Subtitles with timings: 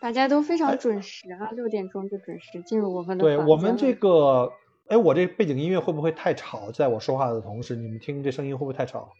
[0.00, 4.52] 大家都非常准时啊，六点钟就准时进入我们的对我们这个，
[4.88, 6.70] 哎，我这背景音乐会不会太吵？
[6.70, 9.10] 在我说话的同时，你们听这声音会不会太吵？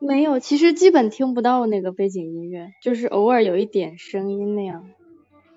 [0.00, 4.90] 没有，其实基本听不到那个背景音乐，就是偶尔有一点声音那样。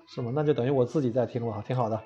[0.06, 0.30] 是吗？
[0.34, 2.00] 那就等于我自己在听了，挺好的。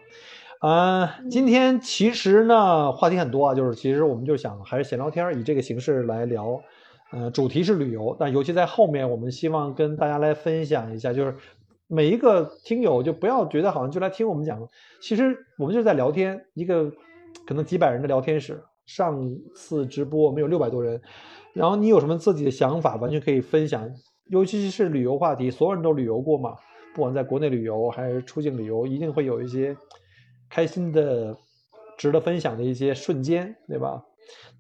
[0.61, 6.63] 啊、今天其实呢话题很多啊，就是其实我们就想还是闲聊天，以这个形式来聊。
[7.13, 11.35] 呃，主题是旅游，但尤其在后面，我们希望跟大家来分享一下，就是
[11.91, 14.65] 每一个听友就不要觉得好像就来听我们讲，
[15.03, 16.89] 其实我们就是在聊天，一个
[17.45, 18.63] 可能几百人的聊天室。
[18.87, 19.21] 上
[19.55, 21.01] 次直播我们有六百多人，
[21.53, 23.89] 然后你有什么自己的想法，完全可以分享，
[24.29, 26.57] 尤其是旅游话题，所有人都旅游过嘛，
[26.95, 29.77] 不管在国内旅游还是出境旅游，一定会有一些
[30.49, 31.37] 开心的、
[31.99, 34.05] 值得分享的一些瞬间，对吧？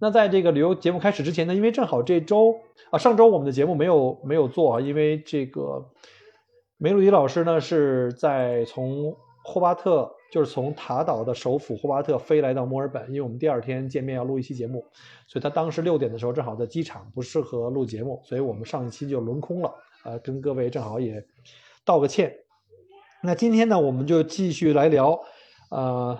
[0.01, 2.55] 那在这个旅游节目开始之前呢，因为正好这周
[2.91, 5.85] 啊，上周我们的节目没有没有做啊，因为这个
[6.83, 14.82] 梅鲁迪老师呢是在从霍巴特，就是从塔岛的首府霍巴特飞来到墨尔本，因为我们第二天见面要录一期节目，
[15.27, 19.74] 所以他当时六点的时候正好在机场，不适合录节目，所以我们上一期就轮空了，
[20.05, 21.23] 呃，跟各位正好也
[21.85, 22.35] 道个歉。
[23.23, 25.21] 那今天呢，我们就继续来聊，
[25.71, 26.18] 呃，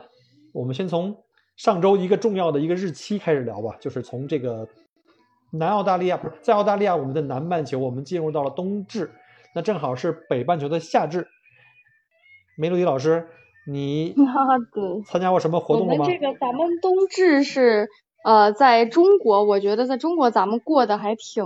[0.53, 1.17] 我们先从
[1.57, 4.69] 上周一个重要的一个日期开始聊吧，就是从这个
[5.53, 9.11] 南澳大利亚不是在澳大利亚，我们的南半球我们进入到了冬至，
[9.55, 11.29] 那正好是北半球的夏至。
[12.57, 13.29] 梅露迪老师，
[13.67, 14.15] 你
[15.07, 16.05] 参加过什么活动了吗？
[16.05, 17.89] 我们这个咱们冬至是
[18.23, 21.45] 呃，在中国，我觉得在中国咱们过得还挺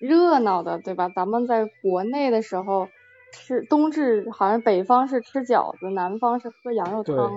[0.00, 1.08] 热闹的，对吧？
[1.14, 2.88] 咱们在国内的时候
[3.32, 7.30] 吃冬至，好像北方是吃饺子，南方是喝羊肉汤，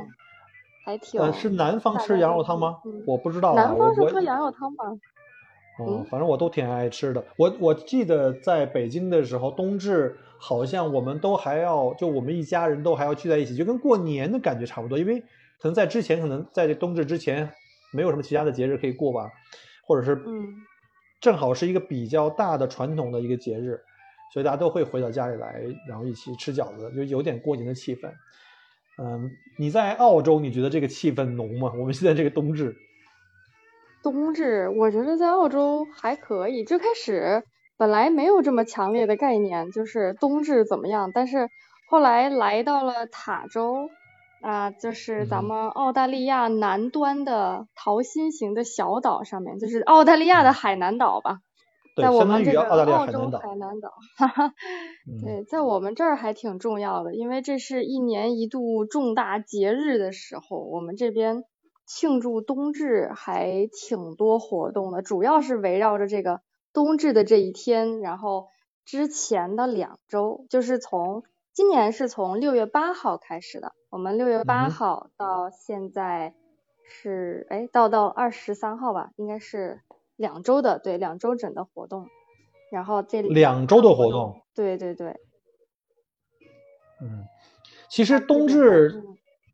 [0.84, 1.22] 还挺。
[1.22, 3.04] 呃，是南方吃羊肉汤吗嗯？
[3.06, 4.86] 我不知道啊，南方是喝羊肉汤吧？
[5.80, 7.24] 哦嗯，反正我都挺爱吃的。
[7.38, 14.98] 我我记得在北京的时候，冬至好像我们都还要，就我们一家人都还要聚在一起，就跟过年的感觉差不多。
[14.98, 15.20] 因为
[15.60, 17.50] 可能在之前，可能在这冬至之前，
[17.94, 19.32] 没有什么其他的节日可以过吧，
[19.86, 20.48] 或者是嗯，
[21.22, 23.80] 正好是一个比较大的传统的一个节日，
[24.34, 28.12] 所以大家都会回到家里来，然后一起吃饺子，就有点过年的气氛。
[29.00, 31.72] 嗯，你在澳洲，你觉得这个气氛浓吗？
[31.78, 32.76] 我们现在这个冬至，
[34.04, 36.64] 冬至，我觉得在澳洲还可以。
[36.64, 37.44] 最开始
[37.78, 41.50] 本来没有这么强烈的概念，就是冬至怎么样，但是
[41.90, 43.90] 后来来到了塔州，
[44.42, 51.40] 啊、就是咱嗯们澳大利亚南端的桃心形的小岛上面，就是澳大利亚的海南岛吧，
[51.96, 53.92] 在我们这个澳洲海南岛。
[54.18, 54.54] 哈哈。
[55.10, 61.44] 嗯，对，在我们这儿还挺重要的，因为这是一年一度重大节日的时候，我们这边
[61.88, 66.42] 庆祝冬至还挺多活动的，主要是围绕着这个
[66.74, 68.50] 冬至的这一天，然后
[68.86, 76.36] 之前的两周，就是从今年是从六月八号开始的，我们六月八号到现在
[76.84, 79.82] 是哎到到二十三号吧，应该是
[80.16, 82.10] 两周的，对，两周整的活动。
[82.70, 85.16] 然后这两周的活动，对对对，
[87.02, 87.24] 嗯，
[87.90, 89.02] 其实冬至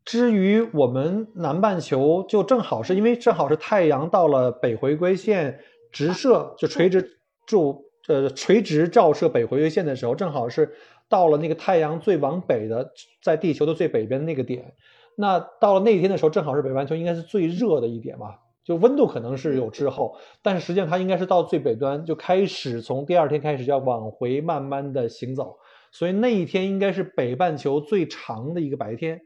[0.04, 5.58] 之于我们南半球，就正好是因为正好是太阳到了北回归线
[5.90, 10.74] 直射，就垂直注呃垂直照射北回归线的时候，正好是
[11.08, 12.92] 到了那个太阳最往北的，
[13.22, 14.74] 在地球的最北边的那个点。
[15.16, 25.56] 那到了那一天的时候，正好是北半球应该是最热的一点吧，就温度可能是有滞后，但是实际上它应该是到最北端就开始从第二天开始就要往回慢慢的行走。
[25.92, 29.20] 所以那一天应该是北半球最长的一个白天，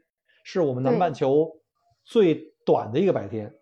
[0.51, 1.59] 是我们南半球
[2.03, 3.53] 最短的一个白天。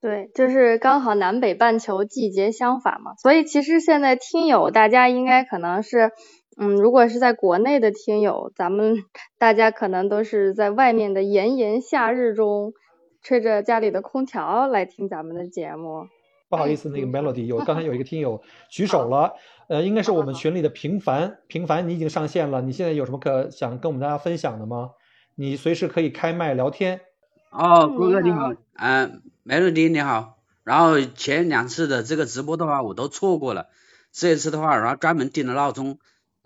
[0.00, 6.10] 对，就是刚好南北半球季节相反嘛，所以其实现在听友大家应该可能是，
[6.56, 8.96] 嗯，如果是在国内的听友，咱们
[9.38, 12.72] 大家可能都是在外面的炎炎夏日中，
[13.20, 16.06] 吹着家里的空调来听咱们的节目。
[16.48, 19.34] 不好意思，那个 Melody 有刚才有一个听友举手了，
[19.68, 24.90] 呃，应该是我们 群里的平凡，平凡你已经上线了，你现在有什么可想跟我们大家分享的吗？
[25.38, 27.02] 你随时可以开麦聊天。
[27.50, 30.38] 哦，嗯你好郭哥你好，嗯、梅洛迪你好。
[30.64, 33.68] 然后前两次的这个直播的话我都错过了，
[34.12, 35.98] 这一次的话，然后专门定了闹钟，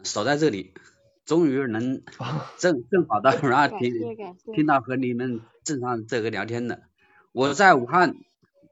[0.02, 0.74] 守在这里，
[1.24, 2.02] 终于能
[2.58, 3.94] 正正好的，然后听。
[4.54, 6.82] 听到和你们正常这个聊天的。
[7.30, 8.16] 我在武汉，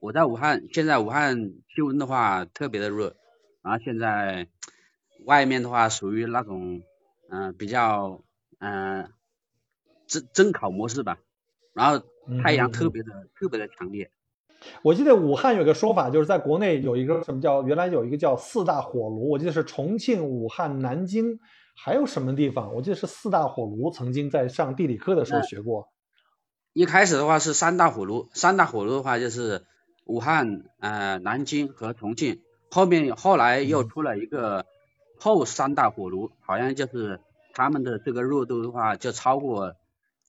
[0.00, 3.14] 我在武汉，现在武汉气温的话特别的热，
[3.62, 4.48] 然后现在
[5.24, 6.82] 外面的话属于那种
[7.30, 8.24] 嗯、呃比较
[8.58, 9.08] 嗯、呃
[10.08, 11.18] 蒸蒸烤模式吧，
[11.72, 12.04] 然后
[12.42, 14.10] 太阳嗯特别的、特别的强烈。
[14.82, 21.38] 我记得武汉有个说法，就是在国内有一个什么叫原来有一个叫四大火炉，我记得是重庆、武汉、南京，
[21.76, 22.74] 还有什么地方？
[22.74, 25.90] 我记得是四大火炉，曾经在上地理课的时候学过。
[26.72, 29.62] 一开始的话是三大火炉，三大火炉的话就是
[30.04, 32.40] 武汉、呃南京和重庆，
[32.70, 34.66] 后面后来又出了一个
[35.20, 37.20] 后三大火炉，好像就是
[37.54, 39.74] 他们的这个热度的话就超过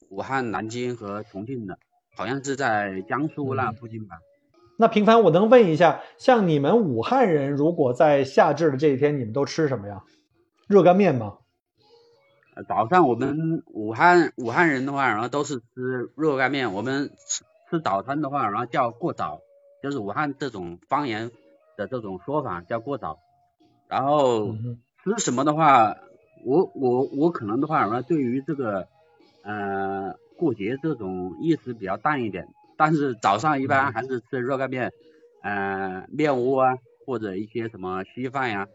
[0.09, 1.77] 武汉、南京和重庆的，
[2.15, 4.17] 好像是在江苏那附近吧。
[4.77, 10.03] 那平凡，我能问一下，像你们武汉人，如果在夏至的这一天，你们都吃什么呀？
[10.67, 11.37] 热干面吗？
[12.67, 16.73] 早上我们武汉武汉人的话，然后都是吃热干面。
[16.73, 19.39] 我们吃吃早餐的话，然后叫过早，
[19.81, 21.31] 就是武汉这种方言
[21.77, 23.19] 的这种说法叫过早。
[23.87, 24.55] 然后
[25.03, 25.95] 吃什么的话，
[26.45, 28.87] 我我我可能的话，然后对于这个
[29.43, 32.47] 呃过节这种意识比较淡一点。
[32.77, 34.91] 但是早上一般还是吃热干面，
[35.41, 38.67] 呃面窝啊，或者一些什么稀饭呀。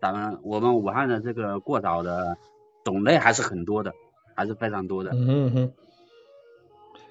[0.00, 2.36] 咱们我们武汉的这个过早的。
[2.84, 3.94] 种类还是很多的，
[4.36, 5.10] 还是非常多的。
[5.14, 5.72] 嗯哼，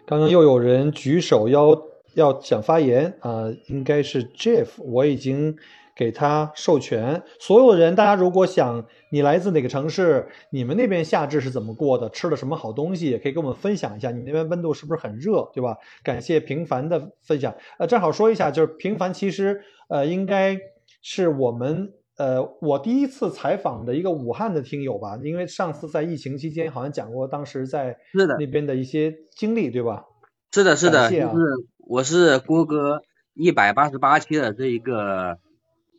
[0.06, 5.58] 刚刚又有人举手要要想发言啊，应该是 Jeff，我已经
[5.96, 7.24] 给他授权。
[7.40, 14.12] 所有人，大家如果想你来自哪个城市，你们那边夏至是怎么过的，吃了什么好东西，也可以跟我们分享一下。
[14.12, 15.78] 你们那边温度是不是很热，对吧？
[16.04, 17.56] 感谢平凡的分享。
[17.80, 20.58] 呃，正好说一下，就是平凡其实呃应该
[21.02, 21.94] 是我们。
[22.16, 27.98] 呃，我第一次采访的一个武汉的听友吧，因为上次在疫情期间好像讲过当时在
[28.38, 30.06] 那边的一些经历，对吧？
[30.52, 31.34] 是的，是的，就是
[31.80, 33.02] 我是郭哥
[33.34, 35.40] 一百八十八期的这一个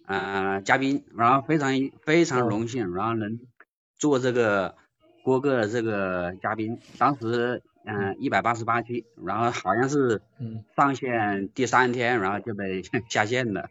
[0.07, 1.71] 呃嘉宾，然后非常
[2.03, 3.39] 非常荣幸，然后能
[3.97, 4.75] 做这个
[5.23, 6.79] 郭哥的这个嘉宾。
[6.99, 10.23] 当时嗯一百八十八期，然后好像是
[10.77, 13.69] 上线第三天，然后就被 下线了。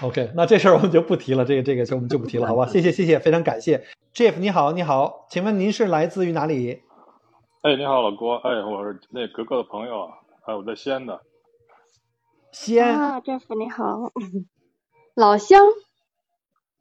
[0.00, 2.66] OK，那这事儿我们就不提了，这个这个就我们就不提了，好吧？
[2.66, 3.84] 谢谢谢谢，非常感谢。
[4.14, 6.82] Jeff 你好你好，请问您是来自于哪里？
[7.62, 10.08] 哎你好老郭，哎我是那格格的朋友，
[10.46, 11.20] 哎我在西安的。
[12.52, 14.12] 西安啊，Jeff 你好，
[15.18, 15.60] 老乡。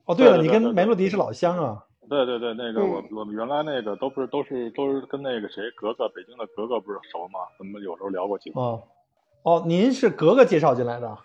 [0.05, 1.83] 哦对了，你跟梅洛迪是老乡啊？
[2.07, 7.39] 对对对，那个我我们原来那个都不是都是都是跟那个谁格格北京的格格不是熟吗？
[7.57, 8.59] 咱们有时候聊过几次。
[8.59, 8.83] 哦
[9.41, 11.17] 哦，您是格格介绍进来的？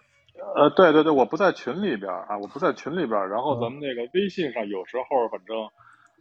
[0.56, 3.28] 呃，对对对，我不在群里边啊，我不在群里边。
[3.28, 5.68] 然后咱们那个微信上有时候反正，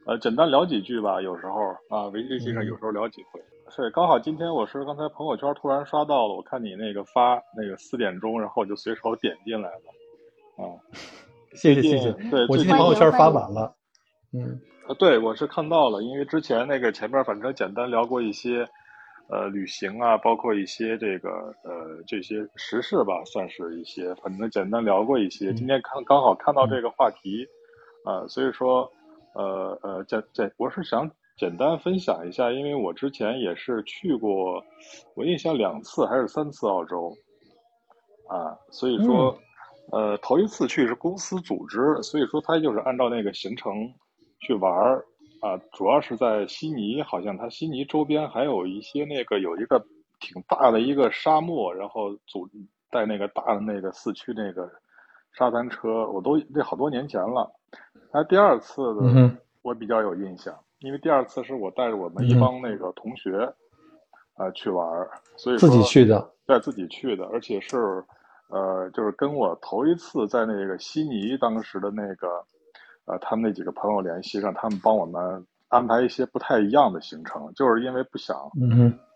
[0.05, 1.21] 呃，简单聊几句吧。
[1.21, 3.41] 有时候啊，微微信上有时候聊几回。
[3.69, 9.81] 是，刚好今天我是刚才朋友圈突然刷到了，我看你那个发那个四点钟，然后我就随手点进来了。
[10.61, 10.77] 啊，
[11.57, 12.11] 谢谢谢谢。
[12.29, 13.75] 对，我今天朋友圈发满了。
[14.31, 18.67] 嗯，啊，对，我是看到了，因为之前那个前面反正简单聊过一些。
[19.33, 21.29] 呃，旅行啊，包括一些这个
[21.63, 25.53] 呃这些时事吧，算是一些，反正简单聊过一些。
[25.53, 27.47] 今天看刚好看到这个话题，
[28.03, 28.91] 啊，所以说
[29.33, 34.61] 呃呃简简我是想简单分享一下，因为我之前也是去过，
[35.15, 37.15] 我印象两次还是三次澳洲，
[38.27, 39.33] 啊，所以说
[39.91, 43.93] 呃头一次去是公司组织，所以说他就是按照那个行程
[44.39, 45.05] 去玩儿。
[45.41, 49.83] 啊，主要是在悉尼，好像它悉尼周边还有一些那个有一个
[50.19, 52.47] 挺大的一个沙漠，然后组
[52.91, 54.69] 带那个大的那个四驱那个
[55.33, 57.51] 沙滩车，我都那好多年前了。
[58.13, 63.51] 那第二次的我比较有印象，因为第二次是我带着我们一帮那个同学
[64.35, 64.85] 啊去玩，
[65.37, 68.05] 所以自己去的，对，自己去的，而且是
[68.51, 72.27] 呃，就是跟我头一次在那个悉尼当时的那个。
[73.05, 78.37] 呃，他们那几个朋友联系，让他们帮我们安排一些不太一样的行程，就是因为不想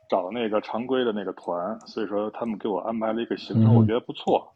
[0.09, 4.51] 找那个常规的那个团，所以说他们给我安排了一个行程，我觉得不错。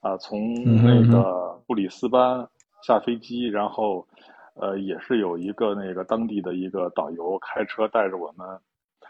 [0.00, 2.48] 啊，从那个布里斯班
[2.82, 4.06] 下飞机，然后
[4.54, 8.46] 呃，也是有一个那个当地的一个导游开车带着我们，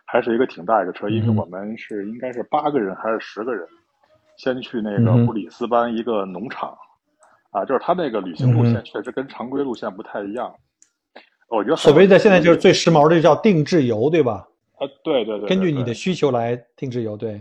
[0.07, 3.69] 还是一个挺大一个车，因为我们是应该是八个人还是十个人，
[4.39, 6.75] 先去那个布里斯班一个农场。
[7.51, 10.55] 啊，就是他那个旅行路线确实跟常规路线不太一样，
[11.49, 14.47] 我觉得所谓的现在就是最时髦的叫定制游，对吧？
[14.77, 17.41] 啊，对对对，根据你的需求来定制游，对，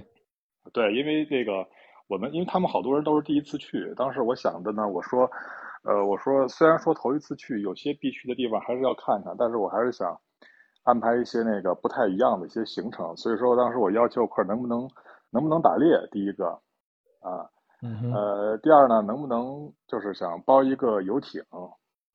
[0.71, 1.67] 对，因为这个
[2.07, 5.29] 我们因为他们好多人都是第一次去，当时我想着呢，我说，
[5.83, 10.17] 呃，我说虽然说头一次去，有些必去的地方还是要看看，但是我还是想
[10.83, 14.89] 安排一些那个不太一样的一些行程，所以说当时我要求块能不能
[15.31, 16.57] 能不能打猎，第一个，
[17.21, 17.49] 啊。
[18.11, 21.43] 呃，第二呢，能不能就是想包一个游艇，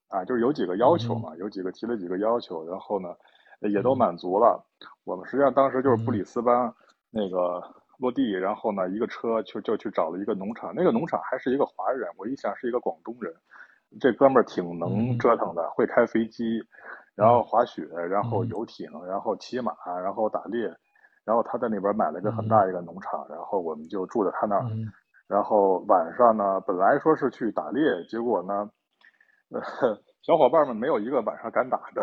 [0.08, 3.14] 啊，就是有几个要求嘛，有几个提了几个要求，然后呢，
[3.60, 4.64] 也都满足了。
[5.04, 6.74] 我们实际上当时就是布里斯班
[7.10, 7.62] 那个
[7.98, 13.32] 落地，然后呢，一个车就就去找了一个农场，那个农场还是一个华人，我一想是一个广东人，
[14.00, 16.60] 这哥们儿挺能折腾的，会开飞机，
[17.14, 20.68] 然后滑雪，然后嗯游艇，然后骑马，然后打猎，
[21.24, 24.62] 然后他在那边买了一个很大一个农场，然后我们就住在他那儿。
[24.70, 24.86] 嗯
[25.28, 28.68] 然后晚上呢，本来说是去打猎，结果呢，
[29.48, 29.62] 呃，
[30.20, 32.02] 小伙伴们没有一个晚上敢打的，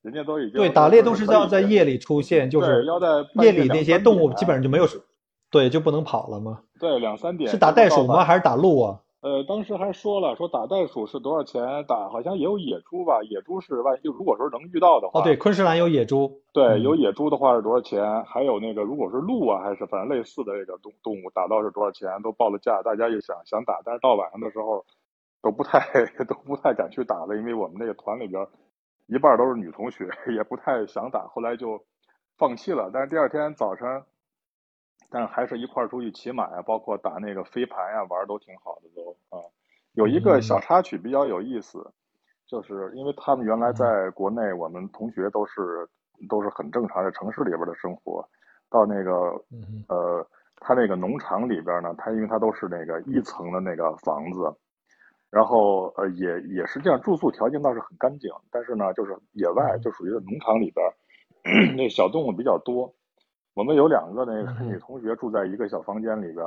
[0.00, 4.86] 人家都已经对，打猎都是要在夜里出现，就是要在夜夜里那些动物基本上就没有，
[5.50, 6.60] 对，就不能跑了吗？
[6.78, 8.22] 对两三点是打袋鼠吗？
[8.22, 9.00] 还是打鹿啊？
[9.22, 11.62] 呃，当时还说了，说打袋鼠是多少钱？
[11.86, 13.22] 打好像也有野猪吧？
[13.22, 16.42] 野猪是万一如果说能遇到的话，哦，对，昆士兰有野猪。
[16.52, 18.24] 对，嗯有野猪的话是多少钱？
[18.24, 22.20] 还有那个如果是鹿啊，还是反正类似的这个动动物，打到是多少钱？
[22.20, 24.84] 都报了价，大家也想想打，但是到晚上的时候
[25.40, 25.78] 都不太
[26.26, 28.44] 都不太敢去打了，因为我们那个团里边
[29.06, 31.80] 一半都是女同学， 也不太想打，后来就
[32.38, 32.90] 放弃了。
[32.92, 34.02] 但是第二天早晨，
[35.12, 39.38] 但是还是一块儿出去骑马呀，包括打那个飞盘呀，玩儿都挺好的都啊。
[39.92, 41.92] 有一个小插曲比较有意思，
[42.46, 45.86] 就是因为他们原来在国内，我们同学都是
[46.30, 48.26] 都是很正常的城市里边的生活，
[48.70, 49.12] 到那个
[49.50, 50.26] 嗯呃，
[50.56, 54.50] 他那个农场里边呢，他因为他都是那个一层的那个房子，
[55.30, 62.94] 然后呃也也实际上住宿条件倒是很干净，但是呢，就是野外就属于农场里边， 那小动物比较多。
[63.54, 66.46] 我们有两个那个嗯女同学住在一个小房间里边，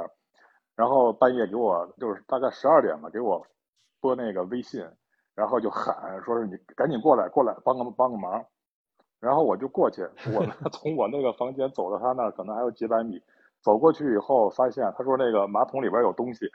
[0.75, 3.45] 然后半夜给我就是大概十二点吧，给我
[4.01, 4.85] 拨那个微信，
[5.35, 8.43] 然后就喊说是你赶紧过来过来帮个帮个忙，
[9.19, 10.01] 然后我就过去，
[10.33, 13.21] 我 从我那个房间走到他那儿可能还有几百米，
[13.61, 16.45] 走过去以后发现他说那个马桶里边有东西，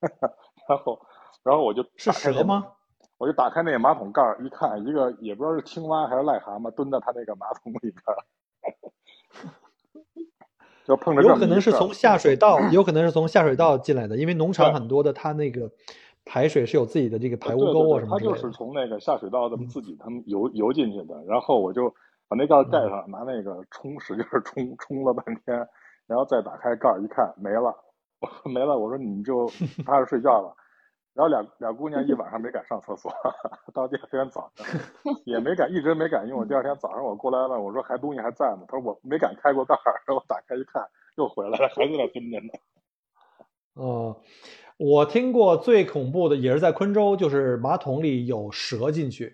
[0.68, 1.00] 然后
[1.42, 2.72] 然后我就是蛇吗？
[3.18, 8.16] 我就打开那个马桶盖儿一看，一个也不知道是青蛙还是癞蛤蟆蹲在他那个马桶里边儿，
[10.86, 15.70] 就碰着有可能是从下水道，有可能是从下水道进来的，因为农场很多的它那个
[16.24, 18.24] 排水是有自己的这个排污沟啊什么的。
[18.24, 18.50] 它就是。
[18.52, 21.90] 从那个下水道这么自己他们游游进去的，然后我就
[22.28, 25.56] 把那盖儿盖嗯上，拿那个冲使劲儿冲冲了半天，
[26.06, 27.74] 然后再打开盖儿一看没了，
[28.46, 29.46] 没了，我说你就
[29.84, 30.54] 踏实睡觉吧。
[31.16, 33.10] 然后俩俩姑娘一晚上没敢上厕所，
[33.72, 34.66] 到第二天早上
[35.24, 36.46] 也没敢，一直没敢用。
[36.46, 38.66] 第二天早上我过来了我说还东西还在吗？
[38.68, 42.52] 他说我没敢开过盖儿，然 后我打开一看又回来了，还在那蹲着呢。
[43.72, 44.20] 哦，
[44.76, 49.32] 我听过最恐怖的也是在昆州，就是马桶里有蛇进去，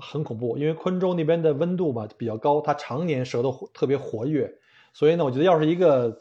[0.00, 0.56] 很恐怖。
[0.58, 4.48] 因为昆州那边的温度吧比较高，它常年蛇都活特别活跃，
[4.92, 6.18] 所以呢，我觉得要是一个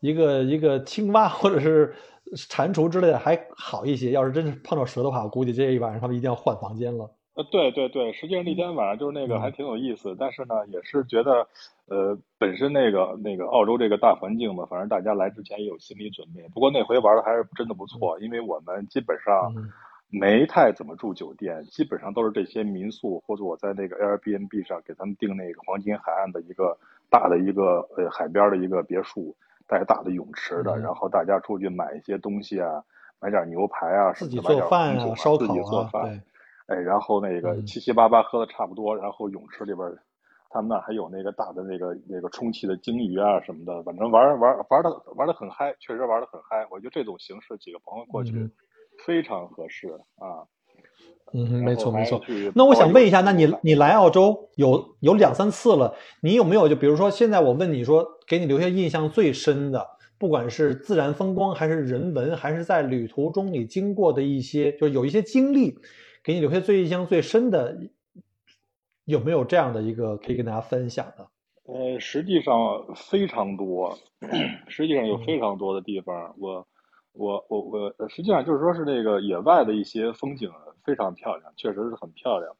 [0.00, 1.94] 一个一个青蛙或者是
[2.34, 7.10] 蟾蜍之类的还好一些，要是真是碰到蛇的话，我估计这一晚上他们一定要换房间了。
[7.34, 11.46] 呃，对对对，实际上那天晚上就是那个嗯还挺有意思，但是呢，也是觉得，
[11.86, 16.42] 呃，本身那个那个澳洲这个大环境嘛，反正大家来之前也有心理准备。
[16.52, 19.70] 不过那回玩的还是真的不错，因为我们基本上嗯
[20.10, 26.76] 没太怎么住酒店，基本上都是这些民宿或者我在那个 Airbnb 上给他们订那个黄金海岸的一个
[27.08, 29.36] 大的一个呃海边的一个别墅，
[29.70, 32.82] 带大的泳池的，嗯然后大家出去买一些东西啊，
[33.20, 36.02] 买点牛排啊什自己做饭烧烤啊，己做饭。
[36.66, 39.88] 对，哎，然后那个嗯七七八八喝的差不多，然后泳池里边，
[40.50, 46.66] 他们那还有那个大的那个那个充气的鲸鱼啊什么的，反正玩玩玩的玩的很嗨，确实玩的很嗨。
[46.70, 48.50] 我觉得这种形式几个朋友过去嗯
[49.06, 50.42] 非常合适啊。
[51.32, 52.20] 嗯没错没错。
[52.54, 59.86] 那我想问一下，那你你来澳洲有有两三次了，你有没有就比如说现在我问你说，给你留下印象最深的，
[60.18, 65.74] 不管是自然风光，还是人文，还是在旅途中你经过的一些，就是有一些经历，
[66.22, 67.76] 给你留下最印象最深的，
[69.04, 71.26] 有没有这样的一个可以跟大家分享的？
[71.64, 72.54] 呃，实际上
[72.96, 73.96] 非常多，
[74.66, 76.66] 实际上有非常多的地方，我
[77.12, 80.50] 我我我，呃实际上就是说是那个野外的一些风景
[80.84, 82.54] 非常漂亮，确实是很漂亮。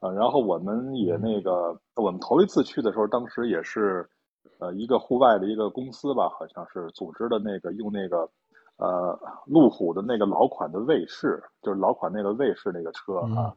[0.00, 4.08] 啊，然后我们也那个，我们头一次去的时候，当时也是，
[4.58, 8.28] 呃，一个户外的一个公司吧，好像是组织的那个用那个，
[8.78, 13.54] 呃，路虎的那个老款的卫士，就是老款那个卫士那个车啊，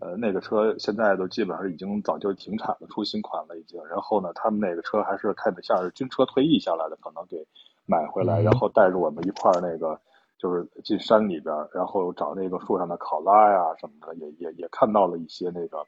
[0.00, 3.78] 呃，那个车现在都基本上已经早就停产了，出新款了已经。
[3.84, 7.46] 然后呢，他们那个车还是看着像是军车退役下来的，可能给
[7.84, 10.00] 买回来，嗯然后带着我们一块儿那个。
[10.38, 15.78] 就是进山里边，然后找那个树上的考拉呀什么的，也也也看到了一些那个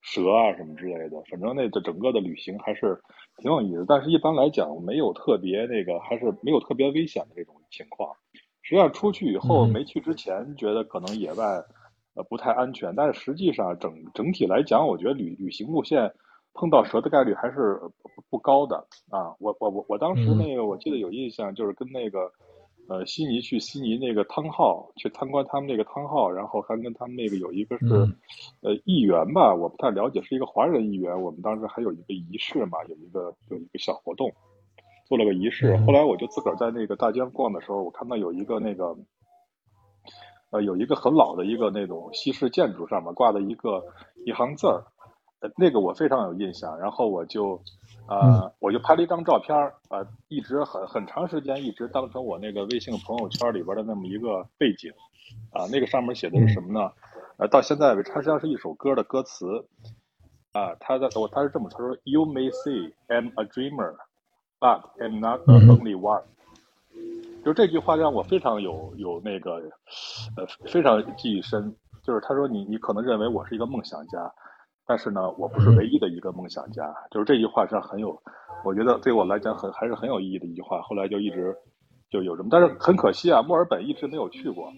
[0.00, 1.22] 蛇啊什么之类的。
[1.30, 3.00] 反正那个整个的旅行还是
[3.38, 8.14] 挺有意思，但是一般来讲没有特别那个，还是没有特别危险的这种情况。
[8.60, 11.44] 实际上出去以后，嗯没去之前觉得可能野外
[12.14, 16.12] 呃不太安全，但是实际上整整体来讲，我觉得旅旅行路线
[16.52, 18.76] 碰到蛇的概率还是不不高的
[19.10, 19.34] 啊。
[19.38, 22.30] 我我我我当时嗯那个我记得有印象，就是跟那个。
[22.88, 28.12] 呃悉尼去悉尼那个汤号去参观他们那个汤号，然后还跟他们那个有一个是嗯
[28.62, 31.22] 呃议员吧，我不太了解，是一个华人议员。
[31.22, 34.32] 我们当时还有一个仪式嘛，有一个有一个小活动，
[35.06, 35.76] 做了个仪式。
[35.76, 38.96] 嗯后来我就自个儿在那个大街上逛的时候，我看到有一个那个。
[40.50, 43.82] 呃，有一个很老的一个那种西式建筑，上面挂的一个
[44.26, 44.84] 一行字儿，
[45.42, 46.78] 呃，那个我非常有印象。
[46.78, 47.60] 然后我就，
[48.08, 54.90] 呃，嗯我就拍了一张照片儿，呃，一直很很长时间一直当成我那个微信朋友圈里边的那么一个背景，
[55.50, 56.90] 啊，那个上面写的是什么呢？
[57.38, 59.66] 呃，到现在为止，它实际上是一首歌的歌词，
[60.52, 63.96] 啊，他的我他是这么他说：“You may say I'm a dreamer,
[64.60, 66.22] but I'm not 哼 only one。”
[67.44, 69.54] 就这句话让我非常有有那个，
[70.36, 71.74] 呃，非常记忆深。
[72.04, 74.32] 就是他说你你可能认为我是一个梦想家，
[74.86, 76.92] 但是呢，我不是唯一的一个梦想家。
[77.10, 78.20] 就是这句话是很有，
[78.64, 80.80] 我觉得对我来讲很还是很有意义的一句话。
[80.82, 81.56] 后来就一直
[82.10, 84.72] 就有什么，但是很可惜啊，墨尔本一直没有去过。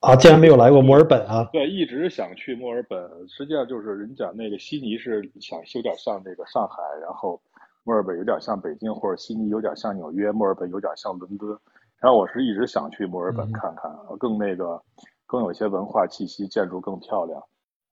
[0.00, 1.48] 啊，竟然没有来过墨尔本啊！
[1.52, 3.00] 对，一直想去墨尔本。
[3.28, 7.40] 实际上就是人讲那个悉尼是想有点像那个上海，然后
[7.82, 11.50] 墨尔本有点像北京，或者悉尼有点像纽约，墨尔本有点像伦敦。
[11.98, 14.80] 然后我是一直想去墨尔本嗯看看，更那个
[15.26, 17.42] 更有一些文化气息，建筑更漂亮。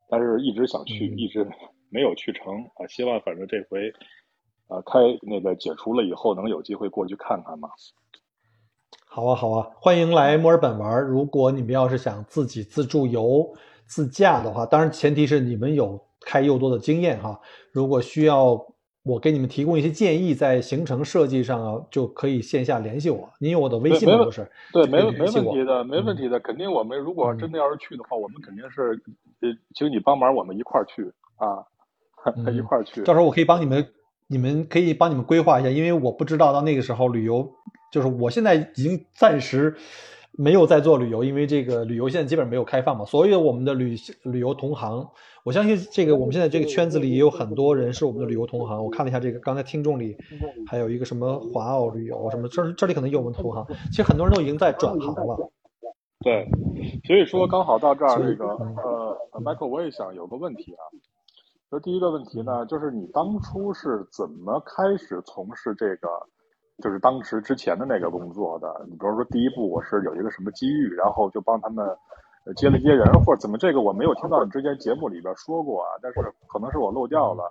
[0.09, 1.47] 但是一直想去，嗯一直
[1.91, 2.87] 没有去成啊。
[2.89, 3.91] 希望反正这回
[4.69, 7.69] 啊开那个解除了以后，能有机会过去看看嘛。
[9.07, 11.03] 好啊，好啊，欢迎来墨尔本玩。
[11.03, 13.55] 如果你们要是想自己自助游、
[13.87, 17.41] 自驾的话，当然前提是你们有开又多的经验哈。
[17.73, 18.67] 如果需要
[19.07, 23.31] 我给你们提供一些建议，在行程设计上啊，就可以线下联系我。
[23.39, 24.25] 您有我的微信吗？
[24.25, 24.51] 不是？
[24.73, 29.01] 对，没问题的，没问嗯题的，肯定我们如果嗯真的要是去的话，我们肯定是
[29.43, 31.63] 呃，请你帮忙，我们一块儿去啊，
[32.53, 33.03] 一嗯块儿去。
[33.05, 33.87] 到时候我可以帮你们，
[34.27, 37.49] 你们可以帮你们规划一下，因为我不知道到那个时候旅游，
[37.93, 39.77] 就是我现在已经暂时
[40.37, 43.05] 没有在做旅游，因为这个旅游现在基本上没有开放嘛。
[43.05, 45.09] 所有我们的旅旅游同行，
[45.45, 48.85] 我相信这个我们现在这个圈子里也有很多人是我们的旅游同行。
[48.85, 50.17] 我看了一下这个，刚才听众里
[50.67, 53.67] 还有一个什么华澳旅游什么，这这里可能有我们同行。
[53.91, 55.51] 其实很多人都已经在转行了。
[56.21, 56.49] 对，
[57.05, 60.83] 所以说刚好到这儿，这个嗯呃，Michael，我也想有个问题啊。
[61.71, 66.09] 就第一个问题呢，就是你当初是怎么开始从事这个，
[66.83, 68.85] 就是当时之前的那个工作的？
[68.87, 71.87] 你比如说第一步，我是有一个什么机遇，然后就帮他们
[72.57, 73.57] 接了接人，或者怎么？
[73.59, 77.45] 这个我没有听到你之前节目里边说过啊，但是可能是我漏掉了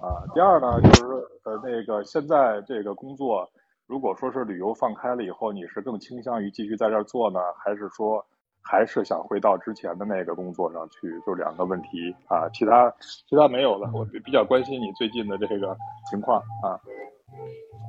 [0.00, 0.22] 啊。
[0.34, 1.06] 第二呢，就是
[1.44, 3.48] 呃那个现在这个工作，
[3.86, 8.24] 如果说是旅游放开了以后，你是更倾向于继续在这儿做呢，还是说？
[8.68, 12.92] 还是想回到之前的那个工作上去，就两个问题啊，其他
[13.28, 13.88] 其他没有了。
[13.94, 15.76] 我比较关心你最近的这个
[16.10, 16.74] 情况啊。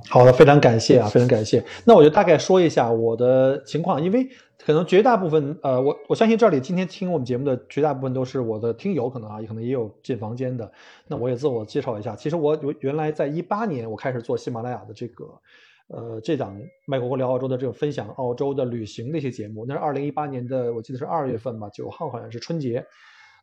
[0.09, 1.63] 好的，非常感谢啊，非常感谢。
[1.85, 4.27] 那我就大概说一下我的情况，因为
[4.63, 10.71] 可能绝大部分，呃，我我相信这里今天听我们节目的绝大部分都是我的听友，可能啊，可能也有进房间的。
[11.07, 15.25] 那我也自我介绍一下，其实我原原来在一八年我开始做喜马拉雅的这个，
[15.87, 22.85] 呃，这档麦国国聊澳洲的这种分享澳洲的旅行的一些节目，那是二零一八年的，我记得是二月份吧，九号好像是春节，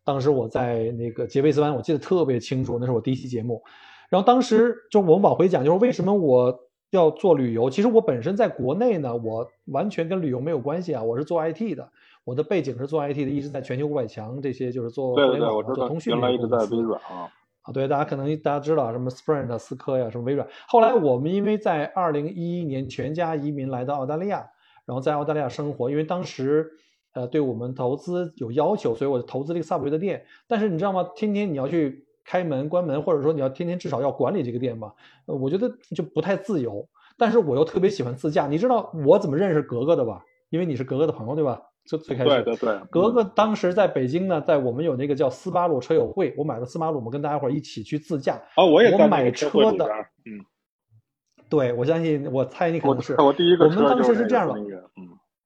[0.04, 3.62] 当时我在那个杰贝斯湾，我记得特别清楚，那是我第一期节目。
[4.10, 6.58] 然后当时就我们往回讲，就是为什么我
[6.90, 7.68] 要做旅游？
[7.68, 11.88] 其实我本身在国内呢，我完全跟旅游没有关系啊，我是做 IT 的，
[12.24, 17.30] 我的背景是做 IT 的，一直在全球五百强这些就是做对对对，我知道做通，讯原来一直在微软啊。
[17.62, 20.46] 啊，对，大家可能大家知道什么 Sprint、思科呀，什么微软。
[20.68, 24.46] 后来我们因为在二零一一年全家移民来到澳大利亚，
[24.84, 26.70] 然后在澳大利亚生活，因为当时
[27.14, 30.26] 呃对我们投资有要求，所以我投资了一个 Subway 的店。
[30.46, 31.08] 但是你知道吗？
[31.16, 34.92] 天天你要去开门关门，或者说你要天天至少要管理这个店吧，
[35.26, 36.88] 呃我觉得就不太自由。
[37.16, 38.46] 但是我又特别喜欢自驾。
[38.46, 40.24] 你知道我怎么认识格格的吧？
[40.50, 41.60] 因为你是格格的朋友，对吧？
[41.84, 48.40] 就最开始，对对对，格格当时在北京呢，在我们有那个叫斯巴鲁车友会，我买了斯巴鲁，我们跟大家伙一起去自驾。
[48.56, 49.84] 啊，我买车车的
[50.24, 50.40] 嗯，
[51.50, 53.14] 对，我相信，我猜你可我能是。
[53.20, 54.54] 我第一个我们当时是这样的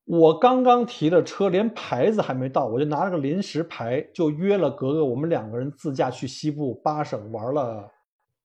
[0.09, 7.87] 我刚刚提的车，连牌子还没到，我就拿了个临时牌，就约了格格，我们两个人自驾去西部八省玩了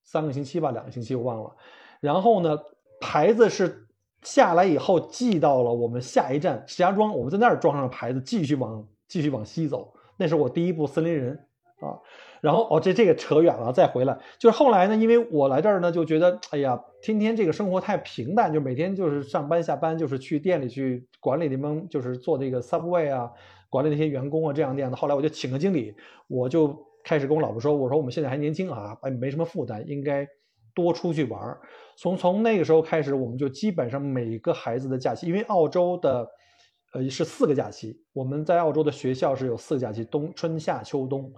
[0.04, 1.56] 三个星期吧，两个星期我忘了。
[2.02, 2.60] 然后呢，
[3.00, 3.88] 牌子是
[4.24, 9.94] 下来以后寄到了我们下一站石家庄，我们在那儿装上了牌子，继续往继续往西走。
[10.18, 11.48] 那是我第一部森林人
[11.84, 12.00] 啊。
[12.42, 23.32] 然后哦，这这个扯远了，再回来就是后来呢，因为我来这儿呢，就觉得哎呀，天天这个生活太平淡，就每天就是上班下班，就是去店里去管理你们，就是做这个 Subway 啊，
[23.70, 24.98] 管理那些员工啊，这样那样的。
[24.98, 25.96] 后来我就请个经理，
[26.28, 30.28] 我就开始跟我老婆说，我说我们现在还年轻啊，哎，没什么负担，应该
[30.76, 31.62] 多出去玩儿。
[31.96, 36.28] 从从那个时候开始，我们就基本上每个孩子的假期，因为澳洲的
[36.94, 41.32] 呃是四个假期，我们在澳洲的学校是有四个假期，冬、春夏秋冬。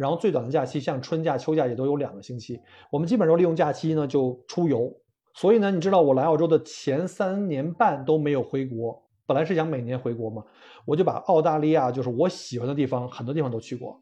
[0.00, 2.58] 然后最短的假期像春假、秋假也都有两个星期。
[2.90, 4.92] 我们基本上利用假期呢就出游。
[5.32, 10.42] 所以呢，你知道我来澳洲的前三年半都没有回国，本来是想每年回国嘛，
[10.84, 14.00] 我就把澳大利亚就是我喜欢的地方，很多地方都去过。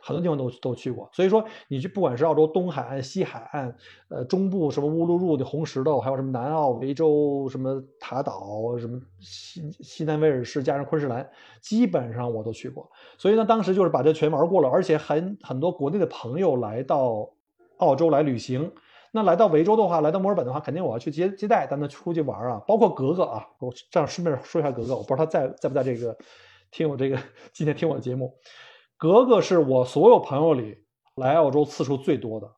[0.00, 3.74] 很多地方都都去过，所以说你去不管是澳洲东海岸、西海岸，
[4.08, 11.28] 呃中部什么乌鲁鲁的红石头，还有什么南澳、维州什么塔岛、什么西西南威尔士加上昆士兰，
[11.60, 12.88] 基本上我都去过。
[13.16, 17.28] 所以呢，当时就是把这全玩过了，而且很很多国内的朋友来到
[17.78, 18.72] 澳洲来旅行，
[19.10, 22.62] 那来到维州的话，来到墨尔本的话，肯定我要去接接待，带他出去玩啊。
[22.66, 26.16] 包括格格啊，我这样顺便说一下格格，我不知道他在在不在这个
[26.70, 27.18] 听我这个
[27.52, 28.32] 今天听我的节目。
[28.98, 30.76] 格格是我所有朋友里
[31.14, 32.50] 来澳洲次数最多的，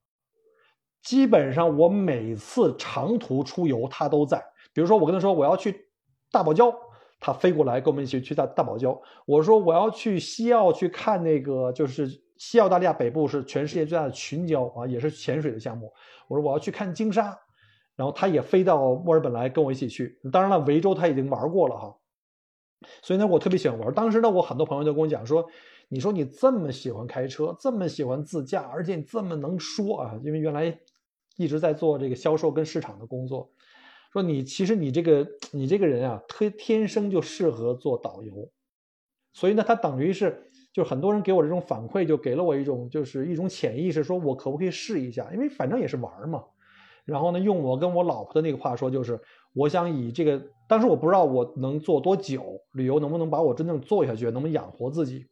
[1.03, 4.43] 基本上我每次长途出游他都在。
[4.73, 5.91] 比如说我跟他说我要去
[6.33, 6.75] 大堡礁，
[7.21, 8.99] 他飞过来跟我们一起去大大堡礁。
[9.27, 15.93] 我说我要去西澳去看那个，就是西澳大利亚北部是全世界最大的群礁啊，也是潜水的项目。
[16.27, 17.39] 我说我要去看鲸鲨，
[17.97, 20.19] 然后他也飞到墨尔本来跟我一起去。
[20.33, 21.95] 当然了，维州他已经玩过了哈，
[23.03, 23.93] 所以呢我特别喜欢玩。
[23.93, 25.45] 当时呢我很多朋友都跟我讲说。
[25.93, 30.79] 你说你这么喜欢开车，这么喜欢自驾，而且你这么能说啊，因为原来
[31.37, 33.51] 一直在做这个销售跟市场的工作，
[34.13, 38.49] 说你其实你这个你这个人啊，天天生就适合做导游，
[39.33, 45.29] 所以呢，他等于是就很多人给我这种反馈，就给了我一种就是一种潜意识，说我可不可以试一下？
[45.35, 46.45] 因为反正也是玩嘛。
[47.05, 49.21] 然后呢，用我跟我老婆的那个话说，就是
[49.55, 55.27] 我想以这个，当时我不知道我能做多久，旅游能不能把我真正做下去，能不能养活自己。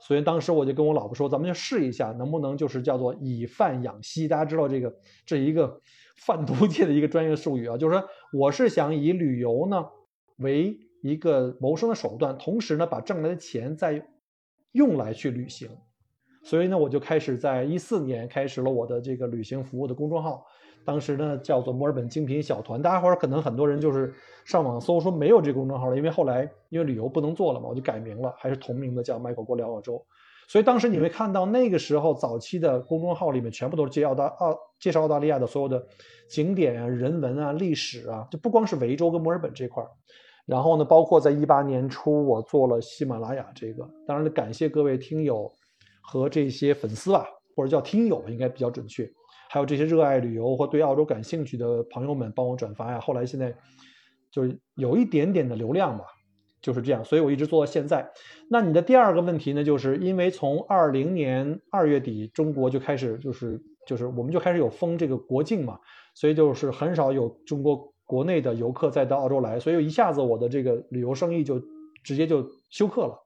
[0.00, 4.28] 所以当时我就跟我老婆说，咱们就试一下，能不能就是叫做以贩养吸。
[4.28, 4.94] 大家知道这个
[5.26, 5.80] 这一个
[6.16, 9.84] 贩毒界的一个专业术语啊，就是说我是想以旅游呢
[10.38, 14.06] 为一个谋生的手段，同时呢把挣来的钱再
[14.72, 15.68] 用来去旅行。
[16.44, 20.46] 所以呢，我就开始在一四年开始了我的这个旅行服务的公众号。
[20.84, 24.14] 当时呢叫做墨尔本精品小团，大家伙儿可能很多人就是
[24.44, 30.04] 上网搜说没有这个公众号了，因为后来因为旅游不能做了嘛，我就改名了，还是同名的叫 Michael 过聊澳洲。
[30.46, 35.86] 所以当时你会看到那个时候早期的公众号里面全部都是介绍大澳介绍澳大利亚的所有的
[36.30, 39.90] 景点啊、人文啊、历史啊，就不光是维州跟墨尔本这块儿。
[40.46, 45.52] 然后呢，包括在一八年初我做了喜马拉雅这个，当然感谢各位听友
[46.00, 49.04] 和这些粉丝吧，或者叫听友应该比较准确。
[49.48, 53.54] 还有这些热爱旅游或对澳洲感兴趣的朋友们帮我转发呀，后来现在
[54.30, 56.04] 就是有一点点的流量吧，
[56.60, 58.08] 就是这样，所以我一直做到现在。
[58.50, 65.78] 那你的第二个问题呢，就是因为从二零年二月底中国就开始就是就是我们就开始有封这个国境嘛，
[66.14, 71.62] 所以就是很少有中国国内的游客再到澳洲来，所以一下子我的这个旅游生意就
[72.04, 73.18] 直接就休克了，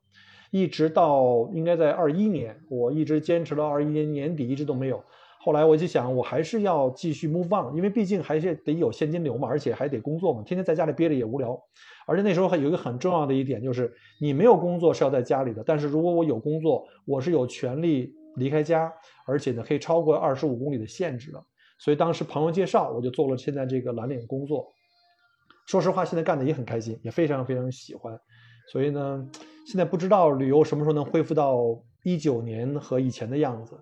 [0.52, 5.02] 一直到应该在二一年，我一直坚持到二一年年底一直都没有。
[5.44, 11.60] 后来我就想，我还是要继续 move on，因为毕竟还是得有现金流嘛，而且还得工作嘛，天天在家里憋着也无聊。
[12.06, 18.92] 而且那时候还有一个很重要的一点，就是你没有工作是要在家里的，但是如果我有工作，我是有权利离开家，
[19.26, 21.44] 而且呢可以超过二十五公里的限制的。
[21.80, 24.64] 所以当时朋友介绍，我就做了现在这个蓝领工作。
[25.66, 28.16] 说实话，现在干的也很开心，也非常非常喜欢。
[28.70, 29.28] 所以呢，
[29.66, 31.58] 现在不知道旅游什么时候能恢复到
[32.04, 33.76] 一九年和以前的样子。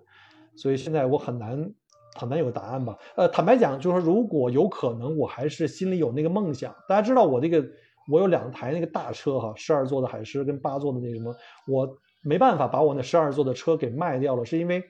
[0.55, 1.73] 所以现在我很难
[2.15, 2.97] 很难有答案吧？
[3.15, 6.75] 呃，坦白讲，就是说如果有可能，我还是心里有那个梦想。
[6.87, 7.65] 大家知道我这个，
[8.09, 11.33] 我有两台那个大车哈，十二座的海狮跟八座的那什么，
[11.67, 14.83] 我没办法把我那十二座的车给卖掉了，是因为